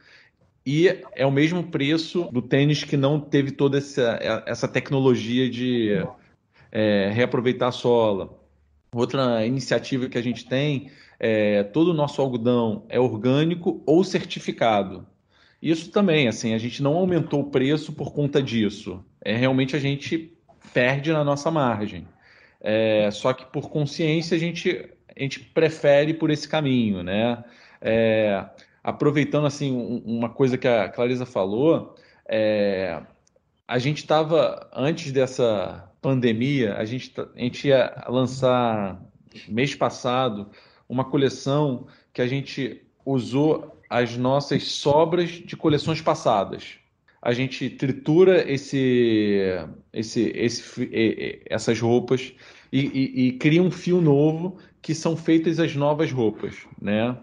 e 0.66 0.88
é 1.14 1.26
o 1.26 1.32
mesmo 1.32 1.64
preço 1.64 2.30
do 2.32 2.42
tênis 2.42 2.84
que 2.84 2.96
não 2.96 3.20
teve 3.20 3.52
toda 3.52 3.78
essa, 3.78 4.20
essa 4.46 4.68
tecnologia 4.68 5.50
de 5.50 6.06
é, 6.72 7.10
reaproveitar 7.14 7.70
a 7.70 7.72
sola. 7.72 8.40
Outra 8.94 9.46
iniciativa 9.46 10.08
que 10.08 10.18
a 10.18 10.22
gente 10.22 10.46
tem 10.46 10.92
é 11.20 11.64
todo 11.64 11.90
o 11.90 11.94
nosso 11.94 12.22
algodão 12.22 12.86
é 12.90 13.00
orgânico 13.00 13.82
ou 13.86 14.04
certificado. 14.04 15.06
Isso 15.62 15.92
também, 15.92 16.28
assim, 16.28 16.54
a 16.54 16.58
gente 16.58 16.82
não 16.82 16.96
aumentou 16.96 17.42
o 17.42 17.52
preço 17.52 17.94
por 17.94 18.12
conta 18.12 18.42
disso. 18.42 19.04
É 19.24 19.36
realmente 19.36 19.76
a 19.76 19.80
gente 19.80 20.34
perde 20.74 21.12
na 21.12 21.24
nossa 21.24 21.52
margem. 21.52 22.08
É, 22.60 23.10
só 23.12 23.34
que 23.34 23.46
por 23.46 23.70
consciência 23.70 24.36
a 24.36 24.40
gente, 24.40 24.90
a 25.16 25.20
gente 25.20 25.40
prefere 25.40 26.14
por 26.14 26.30
esse 26.30 26.48
caminho, 26.48 27.04
né? 27.04 27.44
É, 27.80 28.46
aproveitando 28.84 29.46
assim 29.46 30.02
uma 30.06 30.30
coisa 30.30 30.58
que 30.58 30.68
a 30.68 30.90
Clarisa 30.90 31.26
falou, 31.26 31.96
é, 32.28 33.02
a 33.68 33.78
gente 33.78 34.00
estava 34.00 34.70
antes 34.74 35.12
dessa 35.12 35.90
pandemia, 36.02 36.76
a 36.76 36.86
gente, 36.86 37.14
a 37.20 37.40
gente 37.40 37.68
ia 37.68 38.04
lançar 38.08 39.02
mês 39.48 39.76
passado 39.76 40.50
uma 40.90 41.06
coleção 41.06 41.88
que 42.12 42.22
a 42.22 42.28
gente 42.28 42.82
usou 43.06 43.80
as 43.90 44.18
nossas 44.18 44.64
sobras 44.64 45.30
de 45.30 45.56
coleções 45.56 46.02
passadas. 46.02 46.76
A 47.22 47.34
gente 47.34 47.70
tritura 47.70 48.52
esse, 48.52 49.40
esse, 49.94 50.32
esse, 50.36 51.42
essas 51.46 51.80
roupas 51.80 52.34
e, 52.72 52.80
e, 52.80 53.28
e 53.28 53.32
cria 53.34 53.62
um 53.62 53.70
fio 53.70 54.02
novo 54.02 54.58
que 54.82 54.96
são 54.96 55.16
feitas 55.16 55.60
as 55.60 55.76
novas 55.76 56.12
roupas, 56.12 56.56
né? 56.82 57.16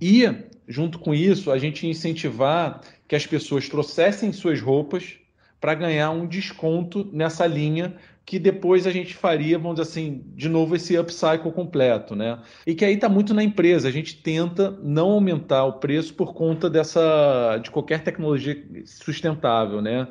E 0.00 0.26
junto 0.68 0.98
com 0.98 1.14
isso, 1.14 1.50
a 1.50 1.58
gente 1.58 1.86
incentivar 1.86 2.82
que 3.08 3.16
as 3.16 3.26
pessoas 3.26 3.68
trouxessem 3.68 4.32
suas 4.32 4.60
roupas 4.60 5.16
para 5.60 5.74
ganhar 5.74 6.10
um 6.10 6.26
desconto 6.26 7.08
nessa 7.12 7.46
linha 7.46 7.96
que 8.28 8.38
depois 8.38 8.86
a 8.86 8.90
gente 8.90 9.14
faria, 9.14 9.58
vamos 9.58 9.80
dizer 9.80 9.90
assim, 9.90 10.22
de 10.36 10.50
novo 10.50 10.76
esse 10.76 10.98
upcycle 10.98 11.50
completo, 11.50 12.14
né? 12.14 12.38
E 12.66 12.74
que 12.74 12.84
aí 12.84 12.92
está 12.92 13.08
muito 13.08 13.32
na 13.32 13.42
empresa. 13.42 13.88
A 13.88 13.90
gente 13.90 14.16
tenta 14.16 14.70
não 14.82 15.12
aumentar 15.12 15.64
o 15.64 15.72
preço 15.74 16.12
por 16.12 16.34
conta 16.34 16.68
dessa 16.68 17.56
de 17.56 17.70
qualquer 17.70 18.04
tecnologia 18.04 18.62
sustentável, 18.84 19.80
né? 19.80 20.08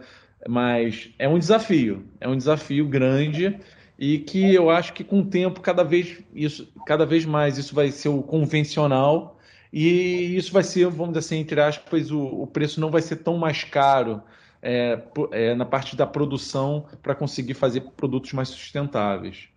Mas 0.50 1.12
é 1.20 1.30
um 1.30 1.38
desafio, 1.38 2.06
é 2.20 2.28
um 2.28 2.36
desafio 2.36 2.88
grande 2.88 3.56
e 4.00 4.18
que 4.18 4.52
eu 4.52 4.72
acho 4.72 4.94
que 4.94 5.04
com 5.04 5.20
o 5.20 5.26
tempo 5.26 5.62
cada 5.62 5.84
vez 5.84 6.18
isso, 6.34 6.68
cada 6.88 7.06
vez 7.06 7.24
mais 7.24 7.60
isso 7.60 7.76
vai 7.76 7.92
ser 7.92 8.10
o 8.10 8.24
convencional 8.24 9.37
e 9.80 10.36
isso 10.36 10.52
vai 10.52 10.64
ser, 10.64 10.88
vamos 10.88 11.10
dizer 11.10 11.20
assim, 11.20 11.38
entre 11.38 11.62
aspas, 11.62 12.10
o, 12.10 12.20
o 12.20 12.48
preço 12.48 12.82
não 12.82 12.90
vai 12.90 13.02
ser 13.02 13.18
tão 13.18 13.38
mais 13.38 13.64
caro 13.64 14.24
é, 14.60 15.00
é, 15.32 15.54
na 15.54 15.66
parte 15.66 15.96
da 15.96 16.08
produção 16.08 16.86
para 17.04 17.14
conseguir 17.14 17.54
fazer 17.54 17.82
produtos 17.82 18.34
mais 18.34 18.50
sustentáveis. 18.50 19.50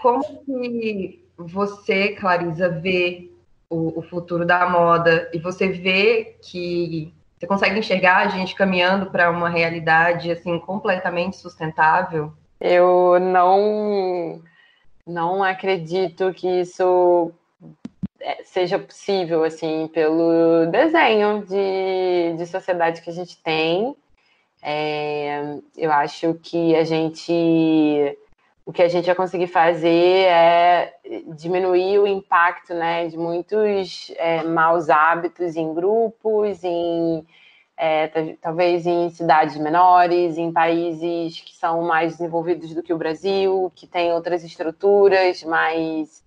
Como 0.00 0.24
que 0.44 1.24
você, 1.36 2.08
Clarisa, 2.08 2.68
vê 2.68 3.30
o, 3.70 4.00
o 4.00 4.02
futuro 4.02 4.44
da 4.44 4.68
moda 4.68 5.30
e 5.32 5.38
você 5.38 5.68
vê 5.68 6.36
que 6.42 7.14
você 7.38 7.46
consegue 7.46 7.78
enxergar 7.78 8.26
a 8.26 8.28
gente 8.28 8.56
caminhando 8.56 9.06
para 9.12 9.30
uma 9.30 9.48
realidade 9.48 10.28
assim 10.32 10.58
completamente 10.58 11.36
sustentável? 11.36 12.32
Eu 12.60 13.20
não 13.20 14.42
não 15.06 15.42
acredito 15.44 16.32
que 16.34 16.48
isso 16.62 17.32
seja 18.44 18.78
possível 18.78 19.44
assim 19.44 19.88
pelo 19.88 20.66
desenho 20.70 21.44
de, 21.44 22.36
de 22.36 22.46
sociedade 22.46 23.02
que 23.02 23.10
a 23.10 23.12
gente 23.12 23.40
tem. 23.42 23.96
É, 24.62 25.58
eu 25.76 25.92
acho 25.92 26.34
que 26.34 26.74
a 26.74 26.84
gente 26.84 28.16
o 28.66 28.72
que 28.72 28.82
a 28.82 28.88
gente 28.88 29.06
vai 29.06 29.14
conseguir 29.14 29.46
fazer 29.46 30.26
é 30.26 30.94
diminuir 31.36 32.00
o 32.00 32.06
impacto 32.06 32.74
né, 32.74 33.08
de 33.08 33.16
muitos 33.16 34.12
é, 34.18 34.42
maus 34.42 34.90
hábitos 34.90 35.56
em 35.56 35.72
grupos, 35.72 36.62
em 36.62 37.26
é, 37.78 38.36
talvez 38.42 38.86
em 38.86 39.08
cidades 39.08 39.56
menores, 39.56 40.36
em 40.36 40.52
países 40.52 41.40
que 41.40 41.54
são 41.56 41.80
mais 41.82 42.18
desenvolvidos 42.18 42.74
do 42.74 42.82
que 42.82 42.92
o 42.92 42.98
Brasil, 42.98 43.72
que 43.74 43.86
têm 43.86 44.12
outras 44.12 44.44
estruturas, 44.44 45.42
mas 45.44 46.22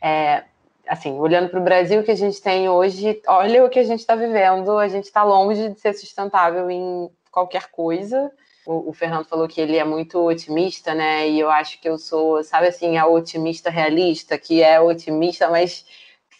é, 0.00 0.44
assim, 0.86 1.18
olhando 1.18 1.48
para 1.48 1.60
o 1.60 1.64
Brasil 1.64 2.02
que 2.02 2.10
a 2.10 2.16
gente 2.16 2.40
tem 2.40 2.68
hoje, 2.68 3.20
olha 3.26 3.64
o 3.64 3.70
que 3.70 3.78
a 3.78 3.84
gente 3.84 4.00
está 4.00 4.14
vivendo, 4.14 4.78
a 4.78 4.88
gente 4.88 5.04
está 5.04 5.22
longe 5.22 5.70
de 5.70 5.80
ser 5.80 5.94
sustentável 5.94 6.70
em 6.70 7.10
qualquer 7.30 7.70
coisa. 7.70 8.30
O, 8.66 8.90
o, 8.90 8.92
Fernando 8.92 9.26
falou 9.26 9.48
que 9.48 9.60
ele 9.60 9.76
é 9.76 9.84
muito 9.84 10.24
otimista, 10.24 10.94
né? 10.94 11.28
E 11.28 11.40
eu 11.40 11.50
acho 11.50 11.80
que 11.80 11.88
eu 11.88 11.98
sou, 11.98 12.44
sabe 12.44 12.68
assim, 12.68 12.96
a 12.96 13.06
otimista 13.06 13.70
realista, 13.70 14.38
que 14.38 14.62
é 14.62 14.80
otimista, 14.80 15.50
mas 15.50 15.84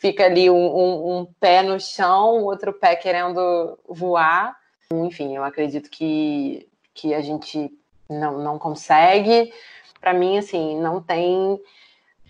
fica 0.01 0.25
ali 0.25 0.49
um, 0.49 0.55
um, 0.55 1.19
um 1.19 1.25
pé 1.41 1.63
no 1.63 1.81
chão, 1.81 2.45
outro 2.45 2.73
pé 2.73 2.95
querendo 2.95 3.79
voar. 3.89 4.57
Enfim, 4.93 5.37
eu 5.37 5.43
acredito 5.43 5.91
que, 5.91 6.69
que 6.95 7.15
a 7.15 7.21
gente 7.21 7.71
não, 8.09 8.39
não 8.39 8.59
consegue. 8.59 9.53
Para 10.01 10.13
mim, 10.13 10.39
assim, 10.39 10.79
não 10.81 11.01
tem 11.01 11.61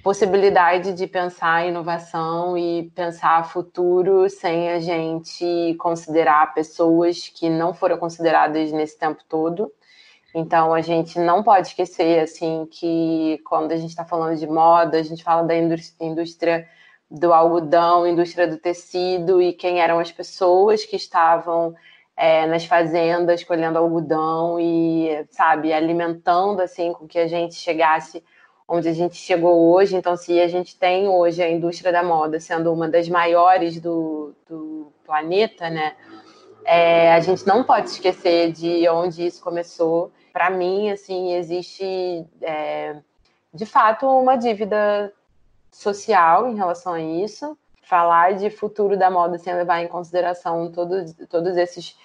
possibilidade 0.02 0.92
de 0.92 1.06
pensar 1.06 1.66
inovação 1.66 2.58
e 2.58 2.90
pensar 2.94 3.48
futuro 3.48 4.28
sem 4.28 4.70
a 4.70 4.80
gente 4.80 5.76
considerar 5.78 6.52
pessoas 6.54 7.28
que 7.28 7.48
não 7.48 7.72
foram 7.72 7.96
consideradas 7.96 8.72
nesse 8.72 8.98
tempo 8.98 9.22
todo. 9.28 9.72
Então 10.34 10.74
a 10.74 10.80
gente 10.80 11.18
não 11.20 11.42
pode 11.42 11.68
esquecer 11.68 12.20
assim 12.20 12.66
que 12.70 13.40
quando 13.46 13.70
a 13.72 13.76
gente 13.76 13.90
está 13.90 14.04
falando 14.04 14.36
de 14.36 14.46
moda, 14.46 14.98
a 14.98 15.02
gente 15.02 15.22
fala 15.22 15.42
da 15.42 15.54
indústria 15.54 16.66
do 17.08 17.32
algodão, 17.32 18.06
indústria 18.06 18.48
do 18.48 18.56
tecido 18.56 19.40
e 19.40 19.52
quem 19.52 19.80
eram 19.80 20.00
as 20.00 20.10
pessoas 20.10 20.84
que 20.84 20.96
estavam 20.96 21.74
é, 22.16 22.46
nas 22.46 22.64
fazendas 22.64 23.44
colhendo 23.44 23.78
algodão 23.78 24.58
e 24.58 25.26
sabe 25.30 25.72
alimentando 25.72 26.60
assim 26.60 26.92
com 26.92 27.06
que 27.06 27.18
a 27.18 27.28
gente 27.28 27.54
chegasse 27.54 28.24
onde 28.68 28.88
a 28.88 28.92
gente 28.92 29.16
chegou 29.16 29.72
hoje. 29.72 29.96
Então, 29.96 30.16
se 30.16 30.40
a 30.40 30.48
gente 30.48 30.76
tem 30.76 31.08
hoje 31.08 31.42
a 31.42 31.50
indústria 31.50 31.92
da 31.92 32.02
moda 32.02 32.40
sendo 32.40 32.72
uma 32.72 32.88
das 32.88 33.08
maiores 33.08 33.80
do, 33.80 34.34
do 34.48 34.92
planeta, 35.04 35.68
né? 35.68 35.94
É, 36.64 37.12
a 37.12 37.20
gente 37.20 37.46
não 37.46 37.64
pode 37.64 37.88
esquecer 37.88 38.52
de 38.52 38.88
onde 38.88 39.26
isso 39.26 39.42
começou. 39.42 40.12
Para 40.32 40.48
mim, 40.48 40.90
assim, 40.90 41.34
existe 41.34 42.24
é, 42.40 42.96
de 43.52 43.66
fato 43.66 44.06
uma 44.06 44.36
dívida 44.36 45.12
social 45.70 46.48
em 46.48 46.54
relação 46.54 46.94
a 46.94 47.00
isso. 47.00 47.58
Falar 47.82 48.34
de 48.34 48.48
futuro 48.48 48.96
da 48.96 49.10
moda 49.10 49.38
sem 49.38 49.54
levar 49.54 49.82
em 49.82 49.88
consideração 49.88 50.70
todos, 50.70 51.12
todos 51.28 51.56
esses 51.56 51.96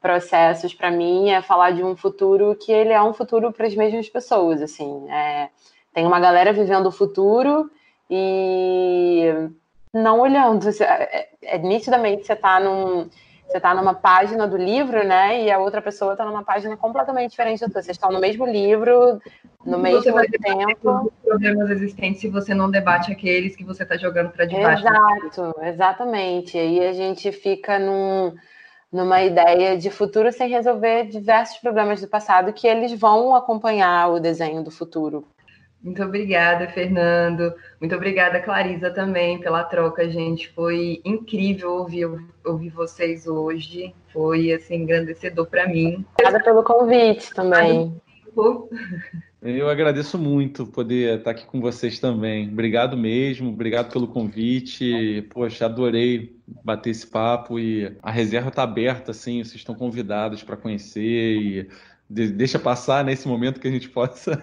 processos, 0.00 0.72
para 0.72 0.90
mim, 0.90 1.30
é 1.30 1.42
falar 1.42 1.72
de 1.72 1.82
um 1.82 1.96
futuro 1.96 2.56
que 2.56 2.72
ele 2.72 2.92
é 2.92 3.02
um 3.02 3.12
futuro 3.12 3.52
para 3.52 3.66
as 3.66 3.74
mesmas 3.74 4.08
pessoas, 4.08 4.62
assim. 4.62 5.10
É, 5.10 5.50
tem 5.96 6.06
uma 6.06 6.20
galera 6.20 6.52
vivendo 6.52 6.88
o 6.88 6.92
futuro 6.92 7.70
e 8.10 9.32
não 9.94 10.20
olhando. 10.20 10.68
É, 10.68 11.28
é, 11.42 11.56
nitidamente 11.56 12.26
você 12.26 12.34
está 12.34 12.60
num, 12.60 13.08
você 13.48 13.58
tá 13.58 13.74
numa 13.74 13.94
página 13.94 14.46
do 14.46 14.58
livro, 14.58 15.02
né? 15.06 15.42
E 15.42 15.50
a 15.50 15.58
outra 15.58 15.80
pessoa 15.80 16.12
está 16.12 16.22
numa 16.26 16.44
página 16.44 16.76
completamente 16.76 17.30
diferente 17.30 17.60
da 17.60 17.68
sua. 17.68 17.80
Vocês 17.80 17.96
estão 17.96 18.10
no 18.10 18.20
mesmo 18.20 18.44
livro, 18.44 19.22
no 19.64 19.78
mesmo 19.78 20.20
tempo. 20.42 21.06
Os 21.06 21.24
problemas 21.24 21.70
existentes 21.70 22.20
se 22.20 22.28
você 22.28 22.52
não 22.52 22.70
debate 22.70 23.10
aqueles 23.10 23.56
que 23.56 23.64
você 23.64 23.82
está 23.82 23.96
jogando 23.96 24.28
para 24.28 24.44
debaixo. 24.44 24.86
Exato, 24.86 25.54
exatamente. 25.62 26.58
E 26.58 26.60
aí 26.60 26.88
a 26.88 26.92
gente 26.92 27.32
fica 27.32 27.78
num, 27.78 28.34
numa 28.92 29.22
ideia 29.22 29.78
de 29.78 29.88
futuro 29.88 30.30
sem 30.30 30.50
resolver 30.50 31.04
diversos 31.04 31.56
problemas 31.56 32.02
do 32.02 32.06
passado 32.06 32.52
que 32.52 32.66
eles 32.66 32.92
vão 32.92 33.34
acompanhar 33.34 34.10
o 34.10 34.20
desenho 34.20 34.62
do 34.62 34.70
futuro. 34.70 35.26
Muito 35.86 36.02
obrigada, 36.02 36.66
Fernando. 36.66 37.54
Muito 37.80 37.94
obrigada, 37.94 38.40
Clarisa, 38.40 38.90
também 38.90 39.38
pela 39.38 39.62
troca, 39.62 40.10
gente. 40.10 40.48
Foi 40.48 41.00
incrível 41.04 41.74
ouvir, 41.74 42.08
ouvir 42.44 42.70
vocês 42.70 43.28
hoje. 43.28 43.94
Foi 44.12 44.52
assim 44.52 44.82
engrandecedor 44.82 45.46
para 45.46 45.68
mim. 45.68 46.04
Obrigada 46.14 46.42
pelo 46.42 46.64
convite 46.64 47.32
também. 47.32 47.94
Eu 49.40 49.68
agradeço 49.68 50.18
muito 50.18 50.66
poder 50.66 51.18
estar 51.18 51.30
aqui 51.30 51.46
com 51.46 51.60
vocês 51.60 52.00
também. 52.00 52.48
Obrigado 52.48 52.96
mesmo, 52.96 53.50
obrigado 53.50 53.92
pelo 53.92 54.08
convite. 54.08 55.24
Poxa, 55.30 55.66
adorei 55.66 56.36
bater 56.64 56.90
esse 56.90 57.06
papo 57.06 57.60
e 57.60 57.96
a 58.02 58.10
reserva 58.10 58.48
está 58.48 58.64
aberta, 58.64 59.12
assim, 59.12 59.44
vocês 59.44 59.54
estão 59.54 59.74
convidados 59.76 60.42
para 60.42 60.56
conhecer 60.56 61.36
e 61.36 61.68
deixa 62.08 62.58
passar 62.58 63.04
nesse 63.04 63.26
momento 63.26 63.60
que 63.60 63.68
a 63.68 63.70
gente 63.70 63.88
possa. 63.88 64.42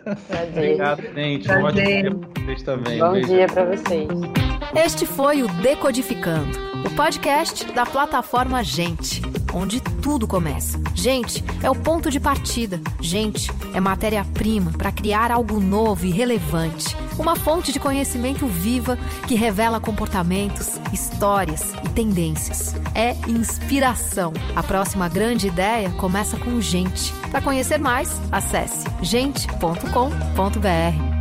Obrigado, 0.50 1.02
gente. 1.14 1.50
Um 1.50 1.64
ótimo 1.64 1.82
dia 1.82 2.12
para 2.12 2.42
vocês 2.44 2.64
também. 2.64 3.00
Bom 3.00 3.12
Beijo. 3.14 3.28
dia 3.28 3.48
para 3.48 3.66
vocês. 3.66 4.08
Este 4.76 5.06
foi 5.06 5.44
o 5.44 5.48
Decodificando, 5.48 6.58
o 6.86 6.96
podcast 6.96 7.72
da 7.74 7.86
plataforma 7.86 8.64
Gente, 8.64 9.22
onde 9.54 9.80
tudo 10.02 10.28
começa. 10.28 10.82
Gente 10.96 11.44
é 11.62 11.70
o 11.70 11.76
ponto 11.76 12.10
de 12.10 12.20
partida. 12.20 12.82
Gente 13.00 13.52
é 13.74 13.80
matéria-prima 13.80 14.72
para 14.72 14.92
criar 14.92 15.32
algo 15.32 15.60
novo 15.60 16.06
e 16.06 16.10
relevante. 16.10 16.96
Uma 17.20 17.36
fonte 17.36 17.72
de 17.72 17.80
conhecimento 17.80 18.48
viva 18.48 18.98
que 19.28 19.36
revela 19.36 19.80
comportamentos, 19.80 20.80
histórias 20.92 21.74
e 21.84 21.90
tendências. 21.90 22.74
É 22.96 23.12
inspiração. 23.30 24.34
A 24.56 24.64
próxima 24.64 25.08
grande 25.08 25.48
ideia 25.48 25.92
começa 25.92 26.38
com 26.38 26.60
gente. 26.60 27.14
Para 27.30 27.42
conhecer 27.54 27.78
mais, 27.78 28.10
acesse 28.32 28.84
gente.com.br. 29.04 31.13